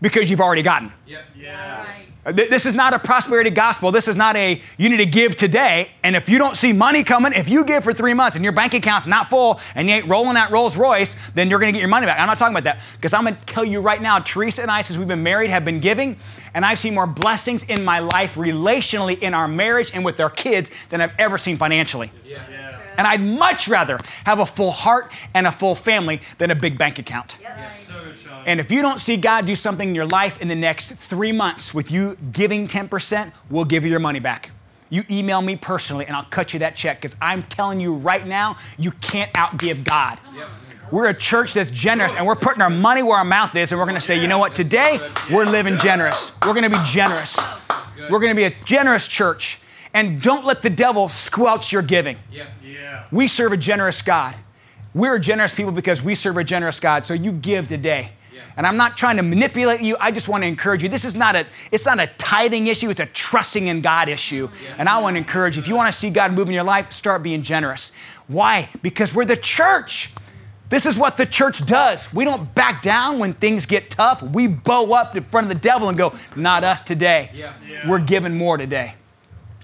because 0.00 0.30
you've 0.30 0.40
already 0.40 0.62
gotten. 0.62 0.92
Yep. 1.06 1.24
Yeah. 1.36 1.80
Uh, 1.80 1.84
right. 1.84 2.06
This 2.36 2.66
is 2.66 2.74
not 2.74 2.92
a 2.92 2.98
prosperity 2.98 3.48
gospel. 3.48 3.90
This 3.90 4.06
is 4.06 4.14
not 4.14 4.36
a 4.36 4.60
you 4.76 4.88
need 4.90 4.98
to 4.98 5.06
give 5.06 5.38
today. 5.38 5.90
And 6.02 6.14
if 6.14 6.28
you 6.28 6.36
don't 6.36 6.54
see 6.54 6.72
money 6.72 7.02
coming, 7.02 7.32
if 7.32 7.48
you 7.48 7.64
give 7.64 7.82
for 7.82 7.94
three 7.94 8.12
months 8.12 8.36
and 8.36 8.44
your 8.44 8.52
bank 8.52 8.74
account's 8.74 9.06
not 9.06 9.30
full 9.30 9.58
and 9.74 9.88
you 9.88 9.94
ain't 9.94 10.06
rolling 10.06 10.34
that 10.34 10.50
Rolls 10.50 10.76
Royce, 10.76 11.16
then 11.34 11.48
you're 11.48 11.58
going 11.58 11.72
to 11.72 11.72
get 11.72 11.80
your 11.80 11.88
money 11.88 12.04
back. 12.04 12.20
I'm 12.20 12.26
not 12.26 12.38
talking 12.38 12.54
about 12.54 12.64
that 12.64 12.80
because 12.96 13.14
I'm 13.14 13.22
going 13.24 13.36
to 13.36 13.46
tell 13.46 13.64
you 13.64 13.80
right 13.80 14.02
now, 14.02 14.18
Teresa 14.18 14.60
and 14.60 14.70
I, 14.70 14.82
since 14.82 14.98
we've 14.98 15.08
been 15.08 15.22
married, 15.22 15.48
have 15.48 15.64
been 15.64 15.80
giving, 15.80 16.18
and 16.52 16.64
I've 16.64 16.78
seen 16.78 16.94
more 16.94 17.06
blessings 17.06 17.64
in 17.64 17.84
my 17.84 18.00
life 18.00 18.34
relationally 18.34 19.18
in 19.18 19.32
our 19.32 19.48
marriage 19.48 19.92
and 19.94 20.04
with 20.04 20.20
our 20.20 20.30
kids 20.30 20.70
than 20.90 21.00
I've 21.00 21.12
ever 21.18 21.38
seen 21.38 21.56
financially. 21.56 22.12
Yeah. 22.24 22.42
Yeah. 22.50 22.80
And 22.98 23.06
I'd 23.06 23.22
much 23.22 23.66
rather 23.66 23.98
have 24.24 24.40
a 24.40 24.46
full 24.46 24.72
heart 24.72 25.10
and 25.32 25.46
a 25.46 25.52
full 25.52 25.74
family 25.74 26.20
than 26.36 26.50
a 26.50 26.54
big 26.54 26.76
bank 26.76 26.98
account. 26.98 27.36
Yep. 27.40 27.58
And 28.46 28.60
if 28.60 28.70
you 28.70 28.82
don't 28.82 29.00
see 29.00 29.16
God 29.16 29.46
do 29.46 29.54
something 29.56 29.88
in 29.88 29.94
your 29.94 30.06
life 30.06 30.40
in 30.40 30.48
the 30.48 30.54
next 30.54 30.88
three 30.94 31.32
months 31.32 31.72
with 31.74 31.90
you 31.90 32.16
giving 32.32 32.66
10%, 32.68 33.32
we'll 33.50 33.64
give 33.64 33.84
you 33.84 33.90
your 33.90 34.00
money 34.00 34.20
back. 34.20 34.50
You 34.88 35.04
email 35.08 35.40
me 35.40 35.54
personally 35.56 36.06
and 36.06 36.16
I'll 36.16 36.24
cut 36.24 36.52
you 36.52 36.58
that 36.60 36.74
check 36.74 37.00
because 37.00 37.16
I'm 37.22 37.42
telling 37.44 37.80
you 37.80 37.94
right 37.94 38.26
now, 38.26 38.56
you 38.76 38.90
can't 38.92 39.32
outgive 39.34 39.84
God. 39.84 40.18
We're 40.90 41.08
a 41.08 41.14
church 41.14 41.54
that's 41.54 41.70
generous 41.70 42.12
and 42.14 42.26
we're 42.26 42.34
putting 42.34 42.62
our 42.62 42.70
money 42.70 43.02
where 43.04 43.16
our 43.16 43.24
mouth 43.24 43.54
is 43.54 43.70
and 43.70 43.78
we're 43.78 43.86
going 43.86 44.00
to 44.00 44.04
say, 44.04 44.20
you 44.20 44.26
know 44.26 44.38
what, 44.38 44.56
today 44.56 44.98
we're 45.32 45.44
living 45.46 45.78
generous. 45.78 46.32
We're 46.44 46.54
going 46.54 46.68
to 46.68 46.70
be 46.70 46.84
generous. 46.90 47.38
We're 48.10 48.18
going 48.18 48.32
to 48.32 48.36
be 48.36 48.44
a 48.44 48.54
generous 48.64 49.06
church. 49.06 49.60
And 49.94 50.20
don't 50.20 50.44
let 50.44 50.62
the 50.62 50.70
devil 50.70 51.08
squelch 51.08 51.70
your 51.70 51.82
giving. 51.82 52.16
We 53.12 53.28
serve 53.28 53.52
a 53.52 53.56
generous 53.56 54.02
God. 54.02 54.34
We're 54.94 55.18
generous 55.20 55.54
people 55.54 55.70
because 55.72 56.02
we 56.02 56.16
serve 56.16 56.36
a 56.36 56.44
generous 56.44 56.80
God. 56.80 57.06
So 57.06 57.14
you 57.14 57.30
give 57.30 57.68
today. 57.68 58.12
And 58.56 58.66
I'm 58.66 58.76
not 58.76 58.96
trying 58.96 59.16
to 59.16 59.22
manipulate 59.22 59.80
you. 59.80 59.96
I 59.98 60.10
just 60.10 60.28
want 60.28 60.42
to 60.42 60.48
encourage 60.48 60.82
you. 60.82 60.88
This 60.88 61.04
is 61.04 61.14
not 61.14 61.36
a 61.36 61.46
it's 61.70 61.84
not 61.84 62.00
a 62.00 62.08
tithing 62.18 62.66
issue, 62.66 62.90
it's 62.90 63.00
a 63.00 63.06
trusting 63.06 63.66
in 63.66 63.80
God 63.80 64.08
issue. 64.08 64.48
And 64.78 64.88
I 64.88 64.98
want 64.98 65.14
to 65.14 65.18
encourage 65.18 65.56
you. 65.56 65.62
If 65.62 65.68
you 65.68 65.74
want 65.74 65.92
to 65.92 65.98
see 65.98 66.10
God 66.10 66.32
move 66.32 66.48
in 66.48 66.54
your 66.54 66.64
life, 66.64 66.92
start 66.92 67.22
being 67.22 67.42
generous. 67.42 67.92
Why? 68.28 68.68
Because 68.82 69.14
we're 69.14 69.24
the 69.24 69.36
church. 69.36 70.12
This 70.68 70.86
is 70.86 70.96
what 70.96 71.16
the 71.16 71.26
church 71.26 71.66
does. 71.66 72.12
We 72.14 72.24
don't 72.24 72.54
back 72.54 72.80
down 72.80 73.18
when 73.18 73.34
things 73.34 73.66
get 73.66 73.90
tough. 73.90 74.22
We 74.22 74.46
bow 74.46 74.92
up 74.92 75.16
in 75.16 75.24
front 75.24 75.50
of 75.50 75.52
the 75.52 75.60
devil 75.60 75.88
and 75.88 75.98
go, 75.98 76.14
not 76.36 76.62
us 76.62 76.80
today. 76.82 77.30
Yeah. 77.34 77.54
Yeah. 77.68 77.88
We're 77.88 77.98
giving 77.98 78.38
more 78.38 78.56
today. 78.56 78.94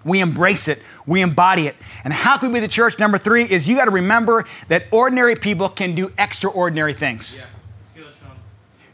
We 0.04 0.20
embrace 0.20 0.68
it, 0.68 0.82
we 1.04 1.20
embody 1.20 1.66
it. 1.66 1.74
And 2.04 2.12
how 2.12 2.36
can 2.38 2.52
we 2.52 2.60
be 2.60 2.60
the 2.60 2.72
church? 2.72 2.96
Number 3.00 3.18
three 3.18 3.42
is 3.42 3.68
you 3.68 3.76
got 3.76 3.86
to 3.86 3.90
remember 3.90 4.44
that 4.68 4.84
ordinary 4.92 5.34
people 5.34 5.68
can 5.68 5.96
do 5.96 6.12
extraordinary 6.16 6.92
things. 6.92 7.34
Yeah. 7.34 7.46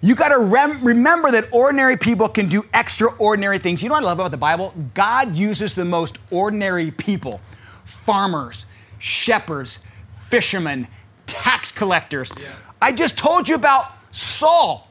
You 0.05 0.17
got 0.17 0.31
to 0.31 0.39
rem- 0.39 0.85
remember 0.85 1.31
that 1.31 1.47
ordinary 1.53 1.97
people 1.97 2.29
can 2.29 2.49
do 2.49 2.67
extraordinary 2.75 3.59
things. 3.61 3.83
You 3.83 3.89
know 3.89 3.95
what 3.95 4.03
I 4.03 4.07
love 4.07 4.19
about 4.19 4.33
the 4.33 4.37
Bible? 4.37 4.75
God 4.95 5.37
uses 5.37 5.75
the 5.77 5.85
most 5.85 6.19
ordinary 6.31 6.91
people 6.91 7.41
farmers, 8.05 8.67
shepherds, 8.99 9.79
fishermen, 10.29 10.89
tax 11.27 11.71
collectors. 11.71 12.33
Yeah. 12.41 12.49
I 12.81 12.91
just 12.91 13.17
told 13.17 13.49
you 13.49 13.55
about 13.55 13.93
Saul. 14.11 14.89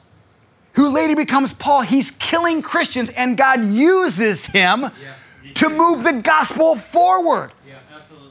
who 0.73 0.89
later 0.89 1.15
becomes 1.15 1.53
Paul. 1.53 1.81
He's 1.81 2.11
killing 2.11 2.61
Christians, 2.61 3.09
and 3.09 3.37
God 3.37 3.65
uses 3.65 4.45
him 4.45 4.83
yeah. 4.83 5.53
to 5.55 5.69
move 5.69 6.03
the 6.03 6.13
gospel 6.13 6.75
forward. 6.75 7.51
Yeah, 7.67 7.75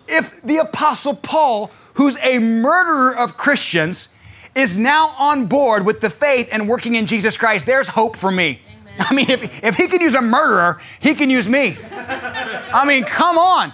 if 0.08 0.42
the 0.42 0.58
Apostle 0.58 1.14
Paul, 1.14 1.70
who's 1.94 2.16
a 2.22 2.38
murderer 2.38 3.14
of 3.16 3.36
Christians, 3.36 4.08
is 4.54 4.76
now 4.76 5.14
on 5.18 5.46
board 5.46 5.84
with 5.84 6.00
the 6.00 6.10
faith 6.10 6.48
and 6.52 6.68
working 6.68 6.94
in 6.94 7.06
Jesus 7.06 7.36
Christ, 7.36 7.66
there's 7.66 7.88
hope 7.88 8.16
for 8.16 8.30
me. 8.30 8.60
Amen. 8.80 8.94
I 8.98 9.14
mean, 9.14 9.30
if, 9.30 9.64
if 9.64 9.76
he 9.76 9.88
can 9.88 10.00
use 10.00 10.14
a 10.14 10.20
murderer, 10.20 10.80
he 11.00 11.14
can 11.14 11.30
use 11.30 11.48
me. 11.48 11.78
I 11.92 12.84
mean, 12.86 13.04
come 13.04 13.38
on. 13.38 13.72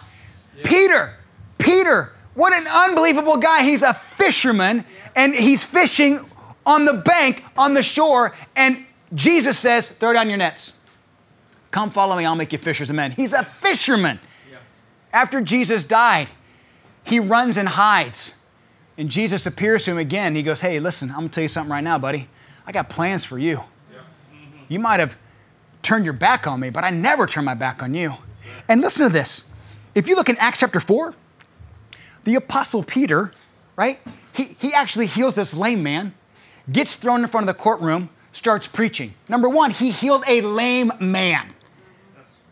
Yeah. 0.56 0.62
Peter, 0.64 1.14
Peter, 1.58 2.12
what 2.34 2.52
an 2.52 2.66
unbelievable 2.66 3.38
guy. 3.38 3.62
He's 3.62 3.82
a 3.82 3.94
fisherman 3.94 4.84
and 5.14 5.34
he's 5.34 5.64
fishing 5.64 6.20
on 6.66 6.84
the 6.84 6.92
bank, 6.92 7.44
on 7.56 7.74
the 7.74 7.82
shore, 7.82 8.34
and 8.54 8.84
Jesus 9.14 9.58
says, 9.58 9.88
Throw 9.88 10.12
down 10.12 10.28
your 10.28 10.38
nets. 10.38 10.72
Come 11.70 11.90
follow 11.90 12.16
me, 12.16 12.24
I'll 12.24 12.34
make 12.34 12.52
you 12.52 12.58
fishers 12.58 12.90
of 12.90 12.96
men. 12.96 13.12
He's 13.12 13.32
a 13.32 13.44
fisherman. 13.44 14.18
Yeah. 14.50 14.58
After 15.12 15.40
Jesus 15.40 15.84
died, 15.84 16.30
he 17.04 17.20
runs 17.20 17.56
and 17.56 17.68
hides. 17.68 18.32
And 18.98 19.10
Jesus 19.10 19.46
appears 19.46 19.84
to 19.84 19.92
him 19.92 19.98
again. 19.98 20.34
He 20.34 20.42
goes, 20.42 20.60
Hey, 20.60 20.80
listen, 20.80 21.10
I'm 21.10 21.16
gonna 21.16 21.28
tell 21.28 21.42
you 21.42 21.48
something 21.48 21.70
right 21.70 21.84
now, 21.84 21.98
buddy. 21.98 22.28
I 22.66 22.72
got 22.72 22.88
plans 22.88 23.24
for 23.24 23.38
you. 23.38 23.62
Yeah. 23.92 23.98
Mm-hmm. 23.98 24.58
You 24.68 24.78
might 24.78 25.00
have 25.00 25.16
turned 25.82 26.04
your 26.04 26.14
back 26.14 26.46
on 26.46 26.60
me, 26.60 26.70
but 26.70 26.84
I 26.84 26.90
never 26.90 27.26
turn 27.26 27.44
my 27.44 27.54
back 27.54 27.82
on 27.82 27.94
you. 27.94 28.14
And 28.68 28.80
listen 28.80 29.06
to 29.06 29.12
this. 29.12 29.44
If 29.94 30.08
you 30.08 30.16
look 30.16 30.28
in 30.28 30.36
Acts 30.38 30.60
chapter 30.60 30.80
4, 30.80 31.14
the 32.24 32.34
Apostle 32.34 32.82
Peter, 32.82 33.32
right? 33.76 34.00
He, 34.32 34.56
he 34.58 34.74
actually 34.74 35.06
heals 35.06 35.34
this 35.34 35.54
lame 35.54 35.82
man 35.82 36.12
gets 36.70 36.96
thrown 36.96 37.22
in 37.22 37.28
front 37.30 37.48
of 37.48 37.56
the 37.56 37.62
courtroom, 37.62 38.10
starts 38.32 38.66
preaching. 38.66 39.14
Number 39.28 39.48
one, 39.48 39.70
he 39.70 39.90
healed 39.90 40.24
a 40.26 40.40
lame 40.40 40.92
man. 41.00 41.48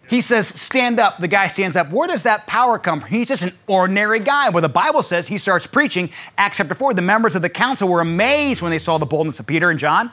He 0.09 0.21
says, 0.21 0.49
Stand 0.49 1.01
up. 1.01 1.19
The 1.19 1.29
guy 1.29 1.49
stands 1.49 1.77
up. 1.77 1.91
Where 1.91 2.07
does 2.07 2.23
that 2.25 2.47
power 2.47 2.79
come 2.79 3.01
from? 3.01 3.09
He's 3.09 3.29
just 3.29 3.43
an 3.43 3.53
ordinary 3.67 4.21
guy. 4.21 4.51
Well, 4.51 4.63
the 4.63 4.69
Bible 4.69 5.03
says 5.03 5.27
he 5.27 5.39
starts 5.39 5.67
preaching. 5.67 6.11
Acts 6.37 6.59
chapter 6.59 6.75
4, 6.75 6.95
the 6.95 7.03
members 7.03 7.35
of 7.35 7.43
the 7.43 7.49
council 7.49 7.89
were 7.89 8.01
amazed 8.01 8.61
when 8.63 8.71
they 8.71 8.79
saw 8.79 8.99
the 8.99 9.07
boldness 9.07 9.41
of 9.41 9.47
Peter 9.47 9.71
and 9.71 9.81
John, 9.81 10.11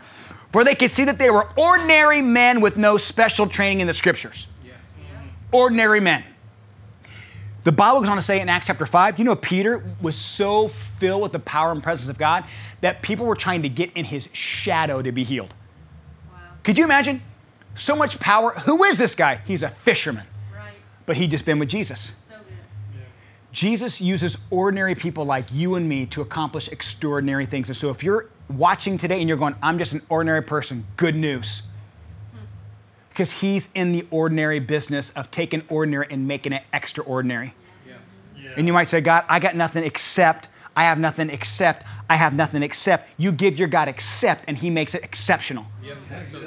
for 0.51 0.63
they 0.63 0.75
could 0.75 0.91
see 0.91 1.03
that 1.05 1.17
they 1.17 1.29
were 1.29 1.47
ordinary 1.57 2.21
men 2.21 2.61
with 2.61 2.77
no 2.77 2.97
special 2.97 3.47
training 3.47 3.81
in 3.81 3.87
the 3.87 3.93
scriptures. 3.93 4.47
Yeah. 4.65 4.73
Ordinary 5.51 5.99
men. 5.99 6.23
The 7.63 7.71
Bible 7.71 7.99
goes 7.99 8.09
on 8.09 8.15
to 8.15 8.23
say 8.23 8.39
in 8.39 8.49
Acts 8.49 8.67
chapter 8.67 8.87
5, 8.87 9.19
you 9.19 9.25
know, 9.25 9.35
Peter 9.35 9.83
was 10.01 10.15
so 10.15 10.69
filled 10.69 11.21
with 11.21 11.31
the 11.31 11.39
power 11.39 11.71
and 11.71 11.83
presence 11.83 12.09
of 12.09 12.17
God 12.17 12.43
that 12.81 13.03
people 13.03 13.27
were 13.27 13.35
trying 13.35 13.61
to 13.61 13.69
get 13.69 13.91
in 13.93 14.03
his 14.03 14.29
shadow 14.33 15.01
to 15.01 15.11
be 15.11 15.23
healed. 15.23 15.53
Wow. 16.31 16.39
Could 16.63 16.79
you 16.79 16.83
imagine? 16.83 17.21
So 17.75 17.95
much 17.95 18.19
power. 18.19 18.51
Who 18.51 18.83
is 18.83 18.97
this 18.97 19.15
guy? 19.15 19.41
He's 19.45 19.63
a 19.63 19.69
fisherman. 19.69 20.25
Right. 20.55 20.73
But 21.05 21.17
he'd 21.17 21.31
just 21.31 21.45
been 21.45 21.59
with 21.59 21.69
Jesus. 21.69 22.13
So 22.29 22.35
yeah. 22.35 23.03
Jesus 23.51 24.01
uses 24.01 24.37
ordinary 24.49 24.95
people 24.95 25.25
like 25.25 25.45
you 25.51 25.75
and 25.75 25.87
me 25.87 26.05
to 26.07 26.21
accomplish 26.21 26.67
extraordinary 26.67 27.45
things. 27.45 27.69
And 27.69 27.77
so 27.77 27.89
if 27.89 28.03
you're 28.03 28.27
watching 28.49 28.97
today 28.97 29.19
and 29.19 29.27
you're 29.27 29.37
going, 29.37 29.55
I'm 29.61 29.77
just 29.77 29.93
an 29.93 30.01
ordinary 30.09 30.43
person, 30.43 30.85
good 30.97 31.15
news 31.15 31.63
hmm. 32.31 32.45
because 33.09 33.31
he's 33.31 33.71
in 33.73 33.93
the 33.93 34.05
ordinary 34.11 34.59
business 34.59 35.09
of 35.11 35.31
taking 35.31 35.63
ordinary 35.69 36.07
and 36.09 36.27
making 36.27 36.53
it 36.53 36.63
extraordinary. 36.73 37.53
Yeah. 37.87 37.93
Yeah. 38.37 38.49
And 38.57 38.67
you 38.67 38.73
might 38.73 38.89
say, 38.89 39.01
God, 39.01 39.23
I 39.29 39.39
got 39.39 39.55
nothing 39.55 39.83
except, 39.83 40.49
I 40.75 40.83
have 40.83 40.99
nothing 40.99 41.29
except, 41.29 41.85
I 42.09 42.15
have 42.15 42.33
nothing 42.33 42.63
except. 42.63 43.09
You 43.17 43.31
give 43.31 43.57
your 43.57 43.69
God 43.69 43.87
except, 43.87 44.45
and 44.47 44.57
he 44.57 44.69
makes 44.69 44.93
it 44.93 45.03
exceptional. 45.03 45.65
Yep. 45.83 46.23
So 46.23 46.39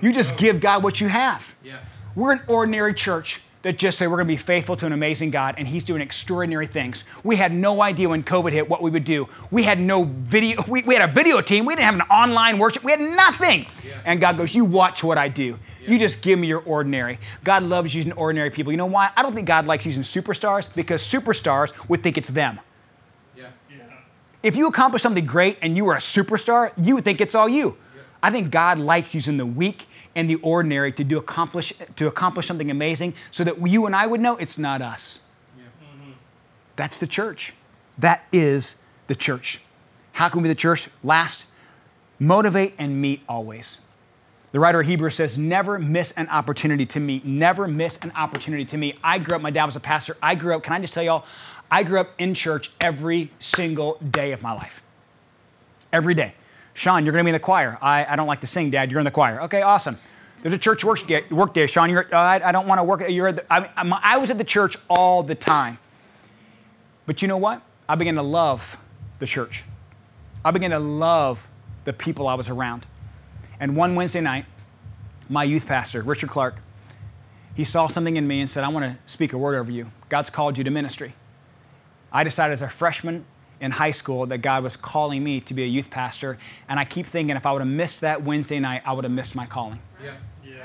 you 0.00 0.12
just 0.12 0.36
give 0.36 0.60
God 0.60 0.82
what 0.82 1.00
you 1.00 1.08
have. 1.08 1.44
Yeah. 1.62 1.78
We're 2.14 2.32
an 2.32 2.40
ordinary 2.48 2.94
church 2.94 3.40
that 3.66 3.78
just 3.78 3.98
say 3.98 4.06
we're 4.06 4.16
going 4.16 4.28
to 4.28 4.32
be 4.32 4.36
faithful 4.36 4.76
to 4.76 4.86
an 4.86 4.92
amazing 4.92 5.30
God 5.32 5.56
and 5.58 5.66
He's 5.66 5.82
doing 5.82 6.00
extraordinary 6.00 6.68
things. 6.68 7.02
We 7.24 7.34
had 7.34 7.52
no 7.52 7.82
idea 7.82 8.08
when 8.08 8.22
COVID 8.22 8.52
hit 8.52 8.68
what 8.68 8.80
we 8.80 8.90
would 8.90 9.04
do. 9.04 9.28
We 9.50 9.64
had 9.64 9.80
no 9.80 10.04
video, 10.04 10.62
we, 10.68 10.82
we 10.84 10.94
had 10.94 11.10
a 11.10 11.12
video 11.12 11.40
team, 11.40 11.64
we 11.64 11.74
didn't 11.74 11.84
have 11.86 11.94
an 11.96 12.02
online 12.02 12.58
worship, 12.58 12.84
we 12.84 12.92
had 12.92 13.00
nothing. 13.00 13.66
Yeah. 13.84 14.00
And 14.04 14.20
God 14.20 14.36
goes, 14.36 14.54
You 14.54 14.64
watch 14.64 15.02
what 15.02 15.18
I 15.18 15.28
do. 15.28 15.58
Yeah. 15.82 15.90
You 15.90 15.98
just 15.98 16.22
give 16.22 16.38
me 16.38 16.46
your 16.46 16.60
ordinary. 16.60 17.18
God 17.42 17.64
loves 17.64 17.92
using 17.92 18.12
ordinary 18.12 18.50
people. 18.50 18.72
You 18.72 18.76
know 18.76 18.86
why? 18.86 19.10
I 19.16 19.22
don't 19.22 19.34
think 19.34 19.48
God 19.48 19.66
likes 19.66 19.84
using 19.84 20.04
superstars 20.04 20.68
because 20.74 21.02
superstars 21.02 21.72
would 21.88 22.04
think 22.04 22.16
it's 22.16 22.28
them. 22.28 22.60
Yeah. 23.36 23.46
If 24.44 24.54
you 24.54 24.68
accomplish 24.68 25.02
something 25.02 25.26
great 25.26 25.58
and 25.60 25.76
you 25.76 25.84
were 25.84 25.94
a 25.94 25.98
superstar, 25.98 26.70
you 26.80 26.94
would 26.94 27.04
think 27.04 27.20
it's 27.20 27.34
all 27.34 27.48
you. 27.48 27.76
I 28.22 28.30
think 28.30 28.50
God 28.50 28.78
likes 28.78 29.14
using 29.14 29.36
the 29.36 29.46
weak 29.46 29.86
and 30.14 30.28
the 30.28 30.36
ordinary 30.36 30.92
to 30.92 31.04
do 31.04 31.18
accomplish 31.18 31.72
to 31.96 32.06
accomplish 32.06 32.46
something 32.46 32.70
amazing 32.70 33.14
so 33.30 33.44
that 33.44 33.66
you 33.68 33.86
and 33.86 33.94
I 33.94 34.06
would 34.06 34.20
know 34.20 34.36
it's 34.36 34.58
not 34.58 34.82
us. 34.82 35.20
Yeah. 35.56 35.64
Mm-hmm. 35.64 36.12
That's 36.76 36.98
the 36.98 37.06
church. 37.06 37.54
That 37.98 38.24
is 38.32 38.76
the 39.06 39.14
church. 39.14 39.60
How 40.12 40.28
can 40.28 40.40
we 40.40 40.48
be 40.48 40.48
the 40.48 40.54
church? 40.54 40.88
Last, 41.04 41.44
motivate 42.18 42.74
and 42.78 43.00
meet 43.00 43.20
always. 43.28 43.78
The 44.52 44.60
writer 44.60 44.80
of 44.80 44.86
Hebrews 44.86 45.14
says, 45.14 45.36
never 45.36 45.78
miss 45.78 46.12
an 46.12 46.28
opportunity 46.28 46.86
to 46.86 47.00
meet. 47.00 47.26
Never 47.26 47.68
miss 47.68 47.98
an 47.98 48.12
opportunity 48.16 48.64
to 48.64 48.78
meet. 48.78 48.98
I 49.04 49.18
grew 49.18 49.36
up, 49.36 49.42
my 49.42 49.50
dad 49.50 49.66
was 49.66 49.76
a 49.76 49.80
pastor. 49.80 50.16
I 50.22 50.34
grew 50.34 50.54
up, 50.54 50.62
can 50.62 50.72
I 50.72 50.80
just 50.80 50.94
tell 50.94 51.02
y'all, 51.02 51.26
I 51.70 51.82
grew 51.82 52.00
up 52.00 52.14
in 52.18 52.32
church 52.32 52.70
every 52.80 53.30
single 53.38 53.98
day 54.10 54.32
of 54.32 54.40
my 54.40 54.52
life. 54.52 54.80
Every 55.92 56.14
day. 56.14 56.34
Sean, 56.76 57.06
you're 57.06 57.12
going 57.12 57.22
to 57.22 57.24
be 57.24 57.30
in 57.30 57.32
the 57.32 57.40
choir. 57.40 57.78
I, 57.80 58.04
I 58.04 58.16
don't 58.16 58.26
like 58.26 58.42
to 58.42 58.46
sing, 58.46 58.70
Dad. 58.70 58.90
You're 58.90 59.00
in 59.00 59.06
the 59.06 59.10
choir. 59.10 59.40
Okay, 59.42 59.62
awesome. 59.62 59.98
There's 60.42 60.52
a 60.52 60.58
church 60.58 60.84
work 60.84 61.06
day. 61.06 61.24
Work 61.30 61.54
day. 61.54 61.66
Sean, 61.66 61.88
you're, 61.88 62.06
uh, 62.14 62.18
I, 62.18 62.48
I, 62.48 62.52
don't 62.52 62.66
want 62.66 62.78
to 62.78 62.84
work. 62.84 63.02
You're 63.08 63.32
the, 63.32 63.50
I, 63.50 63.70
I 63.76 64.18
was 64.18 64.28
at 64.28 64.36
the 64.36 64.44
church 64.44 64.76
all 64.90 65.22
the 65.22 65.34
time. 65.34 65.78
But 67.06 67.22
you 67.22 67.28
know 67.28 67.38
what? 67.38 67.62
I 67.88 67.94
began 67.94 68.16
to 68.16 68.22
love 68.22 68.76
the 69.20 69.26
church. 69.26 69.64
I 70.44 70.50
began 70.50 70.70
to 70.70 70.78
love 70.78 71.46
the 71.86 71.94
people 71.94 72.28
I 72.28 72.34
was 72.34 72.50
around. 72.50 72.84
And 73.58 73.74
one 73.74 73.94
Wednesday 73.94 74.20
night, 74.20 74.44
my 75.30 75.44
youth 75.44 75.64
pastor, 75.64 76.02
Richard 76.02 76.28
Clark, 76.28 76.56
he 77.54 77.64
saw 77.64 77.88
something 77.88 78.18
in 78.18 78.28
me 78.28 78.42
and 78.42 78.50
said, 78.50 78.64
I 78.64 78.68
want 78.68 78.84
to 78.84 78.98
speak 79.10 79.32
a 79.32 79.38
word 79.38 79.56
over 79.56 79.70
you. 79.70 79.90
God's 80.10 80.28
called 80.28 80.58
you 80.58 80.64
to 80.64 80.70
ministry. 80.70 81.14
I 82.12 82.22
decided 82.22 82.52
as 82.52 82.60
a 82.60 82.68
freshman 82.68 83.24
in 83.60 83.70
high 83.70 83.90
school 83.90 84.26
that 84.26 84.38
God 84.38 84.62
was 84.62 84.76
calling 84.76 85.24
me 85.24 85.40
to 85.40 85.54
be 85.54 85.62
a 85.62 85.66
youth 85.66 85.90
pastor. 85.90 86.38
And 86.68 86.78
I 86.78 86.84
keep 86.84 87.06
thinking 87.06 87.36
if 87.36 87.46
I 87.46 87.52
would 87.52 87.62
have 87.62 87.68
missed 87.68 88.02
that 88.02 88.22
Wednesday 88.22 88.60
night, 88.60 88.82
I 88.84 88.92
would 88.92 89.04
have 89.04 89.12
missed 89.12 89.34
my 89.34 89.46
calling. 89.46 89.80
Yeah. 90.02 90.14
yeah. 90.44 90.64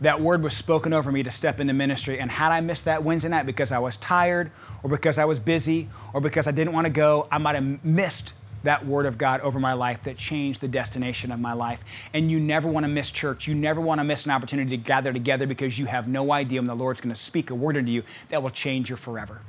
That 0.00 0.20
word 0.20 0.42
was 0.42 0.54
spoken 0.54 0.92
over 0.92 1.10
me 1.10 1.22
to 1.22 1.30
step 1.30 1.60
into 1.60 1.72
ministry. 1.72 2.20
And 2.20 2.30
had 2.30 2.52
I 2.52 2.60
missed 2.60 2.84
that 2.86 3.02
Wednesday 3.02 3.28
night 3.28 3.46
because 3.46 3.72
I 3.72 3.78
was 3.78 3.96
tired 3.96 4.50
or 4.82 4.90
because 4.90 5.18
I 5.18 5.24
was 5.24 5.38
busy 5.38 5.88
or 6.12 6.20
because 6.20 6.46
I 6.46 6.50
didn't 6.50 6.72
want 6.72 6.86
to 6.86 6.90
go, 6.90 7.26
I 7.30 7.38
might 7.38 7.54
have 7.54 7.84
missed 7.84 8.32
that 8.62 8.86
word 8.86 9.06
of 9.06 9.16
God 9.16 9.40
over 9.40 9.58
my 9.58 9.72
life 9.72 10.02
that 10.04 10.18
changed 10.18 10.60
the 10.60 10.68
destination 10.68 11.32
of 11.32 11.40
my 11.40 11.54
life. 11.54 11.80
And 12.12 12.30
you 12.30 12.38
never 12.38 12.68
want 12.68 12.84
to 12.84 12.88
miss 12.88 13.10
church. 13.10 13.46
You 13.46 13.54
never 13.54 13.80
want 13.80 14.00
to 14.00 14.04
miss 14.04 14.26
an 14.26 14.30
opportunity 14.30 14.70
to 14.70 14.76
gather 14.76 15.12
together 15.12 15.46
because 15.46 15.78
you 15.78 15.86
have 15.86 16.08
no 16.08 16.32
idea 16.32 16.60
when 16.60 16.66
the 16.66 16.74
Lord's 16.74 17.00
going 17.00 17.14
to 17.14 17.20
speak 17.20 17.50
a 17.50 17.54
word 17.54 17.76
into 17.76 17.90
you 17.90 18.02
that 18.28 18.42
will 18.42 18.50
change 18.50 18.90
you 18.90 18.96
forever. 18.96 19.40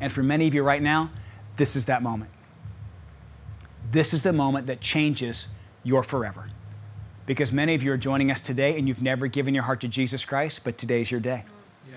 And 0.00 0.12
for 0.12 0.22
many 0.22 0.46
of 0.46 0.54
you 0.54 0.62
right 0.62 0.82
now, 0.82 1.10
this 1.58 1.76
is 1.76 1.84
that 1.84 2.02
moment. 2.02 2.30
This 3.92 4.14
is 4.14 4.22
the 4.22 4.32
moment 4.32 4.66
that 4.68 4.80
changes 4.80 5.48
your 5.84 6.02
forever. 6.02 6.48
Because 7.26 7.52
many 7.52 7.74
of 7.74 7.82
you 7.82 7.92
are 7.92 7.98
joining 7.98 8.30
us 8.30 8.40
today 8.40 8.78
and 8.78 8.88
you've 8.88 9.02
never 9.02 9.26
given 9.26 9.52
your 9.54 9.64
heart 9.64 9.82
to 9.82 9.88
Jesus 9.88 10.24
Christ, 10.24 10.62
but 10.64 10.78
today's 10.78 11.10
your 11.10 11.20
day. 11.20 11.44
Yeah. 11.86 11.96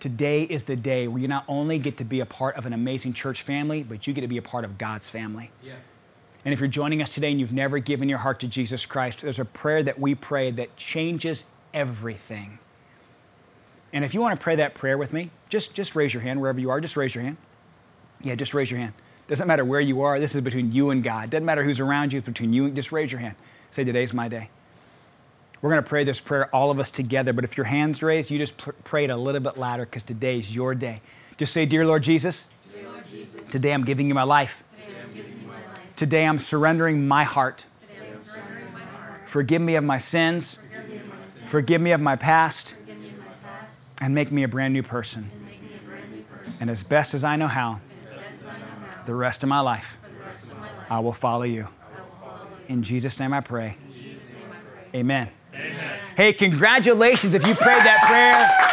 Today 0.00 0.42
is 0.42 0.64
the 0.64 0.74
day 0.74 1.06
where 1.06 1.20
you 1.20 1.28
not 1.28 1.44
only 1.46 1.78
get 1.78 1.96
to 1.98 2.04
be 2.04 2.20
a 2.20 2.26
part 2.26 2.56
of 2.56 2.66
an 2.66 2.72
amazing 2.72 3.12
church 3.12 3.42
family, 3.42 3.84
but 3.84 4.06
you 4.06 4.12
get 4.12 4.22
to 4.22 4.28
be 4.28 4.38
a 4.38 4.42
part 4.42 4.64
of 4.64 4.78
God's 4.78 5.08
family. 5.08 5.50
Yeah. 5.62 5.74
And 6.44 6.52
if 6.52 6.60
you're 6.60 6.68
joining 6.68 7.02
us 7.02 7.14
today 7.14 7.30
and 7.30 7.38
you've 7.38 7.52
never 7.52 7.78
given 7.78 8.08
your 8.08 8.18
heart 8.18 8.40
to 8.40 8.48
Jesus 8.48 8.84
Christ, 8.84 9.20
there's 9.20 9.38
a 9.38 9.44
prayer 9.44 9.82
that 9.82 9.98
we 9.98 10.14
pray 10.14 10.50
that 10.52 10.76
changes 10.76 11.46
everything. 11.72 12.58
And 13.92 14.04
if 14.04 14.12
you 14.12 14.20
want 14.20 14.38
to 14.38 14.42
pray 14.42 14.56
that 14.56 14.74
prayer 14.74 14.98
with 14.98 15.12
me, 15.12 15.30
just, 15.48 15.74
just 15.74 15.94
raise 15.94 16.12
your 16.12 16.22
hand 16.22 16.40
wherever 16.40 16.58
you 16.58 16.70
are. 16.70 16.80
Just 16.80 16.96
raise 16.96 17.14
your 17.14 17.22
hand. 17.22 17.36
Yeah, 18.22 18.34
just 18.34 18.54
raise 18.54 18.70
your 18.70 18.80
hand. 18.80 18.92
Doesn't 19.26 19.46
matter 19.46 19.64
where 19.64 19.80
you 19.80 20.02
are. 20.02 20.20
This 20.20 20.34
is 20.34 20.42
between 20.42 20.72
you 20.72 20.90
and 20.90 21.02
God. 21.02 21.30
Doesn't 21.30 21.44
matter 21.44 21.64
who's 21.64 21.80
around 21.80 22.12
you. 22.12 22.18
It's 22.18 22.26
between 22.26 22.52
you. 22.52 22.70
Just 22.70 22.92
raise 22.92 23.10
your 23.10 23.20
hand. 23.20 23.36
Say, 23.70 23.84
today's 23.84 24.12
my 24.12 24.28
day. 24.28 24.50
We're 25.62 25.70
going 25.70 25.82
to 25.82 25.88
pray 25.88 26.04
this 26.04 26.20
prayer, 26.20 26.54
all 26.54 26.70
of 26.70 26.78
us 26.78 26.90
together. 26.90 27.32
But 27.32 27.44
if 27.44 27.56
your 27.56 27.64
hand's 27.64 28.02
raised, 28.02 28.30
you 28.30 28.38
just 28.38 28.54
pray 28.84 29.04
it 29.04 29.10
a 29.10 29.16
little 29.16 29.40
bit 29.40 29.56
louder 29.56 29.86
because 29.86 30.02
today's 30.02 30.54
your 30.54 30.74
day. 30.74 31.00
Just 31.38 31.54
say, 31.54 31.64
Dear 31.64 31.86
Lord 31.86 32.02
Jesus, 32.02 32.50
Dear 32.70 32.86
Lord 32.90 33.04
Jesus 33.10 33.40
today 33.50 33.72
I'm 33.72 33.82
giving 33.82 34.06
you 34.06 34.14
my 34.14 34.24
life. 34.24 34.62
Today 34.76 34.98
I'm, 35.02 35.16
you 35.16 35.24
my 35.46 35.54
life. 35.54 35.96
Today 35.96 36.26
I'm 36.26 36.38
surrendering 36.38 37.08
my 37.08 37.24
heart. 37.24 37.64
Surrendering 38.26 38.72
my 38.74 38.80
heart. 38.80 39.22
Forgive 39.26 39.62
me 39.62 39.76
of 39.76 39.84
my 39.84 39.96
sins. 39.96 40.58
Forgive 40.70 40.90
me 40.90 40.96
of 40.98 41.06
my, 41.08 41.14
sins. 41.24 41.50
Forgive 41.50 41.80
me 41.80 41.92
of 41.92 42.00
my 42.02 42.16
past. 42.16 42.72
Of 42.72 42.88
my 42.88 42.94
past. 43.42 43.72
And 44.02 44.14
make 44.14 44.30
me 44.30 44.42
a 44.42 44.48
brand 44.48 44.74
new 44.74 44.82
person. 44.82 45.30
And, 45.32 45.86
brand 45.86 46.12
new 46.12 46.22
person. 46.24 46.54
and 46.60 46.68
as 46.68 46.82
best 46.82 47.14
as 47.14 47.24
I 47.24 47.36
know 47.36 47.48
how, 47.48 47.80
the 49.06 49.14
rest 49.14 49.42
of 49.42 49.48
my 49.48 49.60
life, 49.60 49.96
I 50.90 51.00
will 51.00 51.12
follow 51.12 51.44
you. 51.44 51.68
In 52.68 52.82
Jesus' 52.82 53.18
name 53.18 53.32
I 53.32 53.40
pray. 53.40 53.76
Amen. 54.94 55.28
Hey, 56.16 56.32
congratulations 56.32 57.34
if 57.34 57.46
you 57.46 57.54
prayed 57.54 57.82
that 57.84 58.04
prayer. 58.06 58.64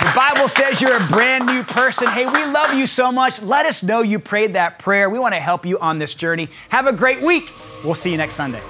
The 0.00 0.12
Bible 0.16 0.48
says 0.48 0.80
you're 0.80 0.96
a 0.96 1.06
brand 1.08 1.46
new 1.46 1.62
person. 1.62 2.06
Hey, 2.08 2.26
we 2.26 2.44
love 2.46 2.74
you 2.74 2.86
so 2.86 3.12
much. 3.12 3.40
Let 3.42 3.66
us 3.66 3.82
know 3.82 4.00
you 4.02 4.18
prayed 4.18 4.54
that 4.54 4.78
prayer. 4.78 5.10
We 5.10 5.18
want 5.18 5.34
to 5.34 5.40
help 5.40 5.66
you 5.66 5.78
on 5.78 5.98
this 5.98 6.14
journey. 6.14 6.48
Have 6.70 6.86
a 6.86 6.92
great 6.92 7.20
week. 7.20 7.50
We'll 7.84 7.94
see 7.94 8.10
you 8.10 8.16
next 8.16 8.34
Sunday. 8.34 8.62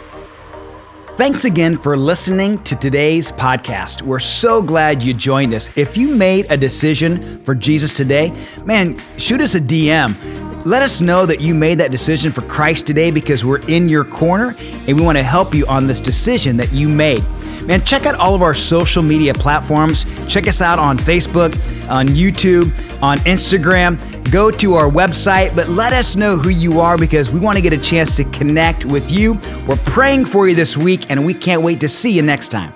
Thanks 1.16 1.44
again 1.44 1.76
for 1.76 1.96
listening 1.96 2.62
to 2.64 2.74
today's 2.74 3.30
podcast. 3.30 4.02
We're 4.02 4.20
so 4.20 4.62
glad 4.62 5.02
you 5.02 5.12
joined 5.12 5.52
us. 5.54 5.68
If 5.76 5.96
you 5.96 6.14
made 6.14 6.50
a 6.50 6.56
decision 6.56 7.36
for 7.44 7.54
Jesus 7.54 7.94
today, 7.94 8.32
man, 8.64 8.98
shoot 9.18 9.40
us 9.40 9.54
a 9.54 9.60
DM. 9.60 10.49
Let 10.66 10.82
us 10.82 11.00
know 11.00 11.24
that 11.24 11.40
you 11.40 11.54
made 11.54 11.78
that 11.78 11.90
decision 11.90 12.32
for 12.32 12.42
Christ 12.42 12.86
today 12.86 13.10
because 13.10 13.44
we're 13.44 13.66
in 13.66 13.88
your 13.88 14.04
corner 14.04 14.54
and 14.86 14.96
we 14.96 15.02
want 15.02 15.16
to 15.16 15.22
help 15.22 15.54
you 15.54 15.66
on 15.66 15.86
this 15.86 16.00
decision 16.00 16.56
that 16.58 16.70
you 16.70 16.88
made. 16.88 17.24
Man, 17.64 17.82
check 17.84 18.04
out 18.04 18.14
all 18.16 18.34
of 18.34 18.42
our 18.42 18.54
social 18.54 19.02
media 19.02 19.32
platforms. 19.32 20.04
Check 20.28 20.48
us 20.48 20.60
out 20.60 20.78
on 20.78 20.98
Facebook, 20.98 21.54
on 21.88 22.08
YouTube, 22.08 22.72
on 23.02 23.18
Instagram. 23.20 23.98
Go 24.30 24.50
to 24.50 24.74
our 24.74 24.88
website, 24.88 25.54
but 25.56 25.68
let 25.68 25.92
us 25.92 26.14
know 26.14 26.36
who 26.36 26.50
you 26.50 26.80
are 26.80 26.98
because 26.98 27.30
we 27.30 27.40
want 27.40 27.56
to 27.56 27.62
get 27.62 27.72
a 27.72 27.78
chance 27.78 28.14
to 28.16 28.24
connect 28.24 28.84
with 28.84 29.10
you. 29.10 29.34
We're 29.66 29.76
praying 29.86 30.26
for 30.26 30.46
you 30.46 30.54
this 30.54 30.76
week, 30.76 31.10
and 31.10 31.24
we 31.24 31.34
can't 31.34 31.62
wait 31.62 31.80
to 31.80 31.88
see 31.88 32.10
you 32.10 32.22
next 32.22 32.48
time. 32.48 32.72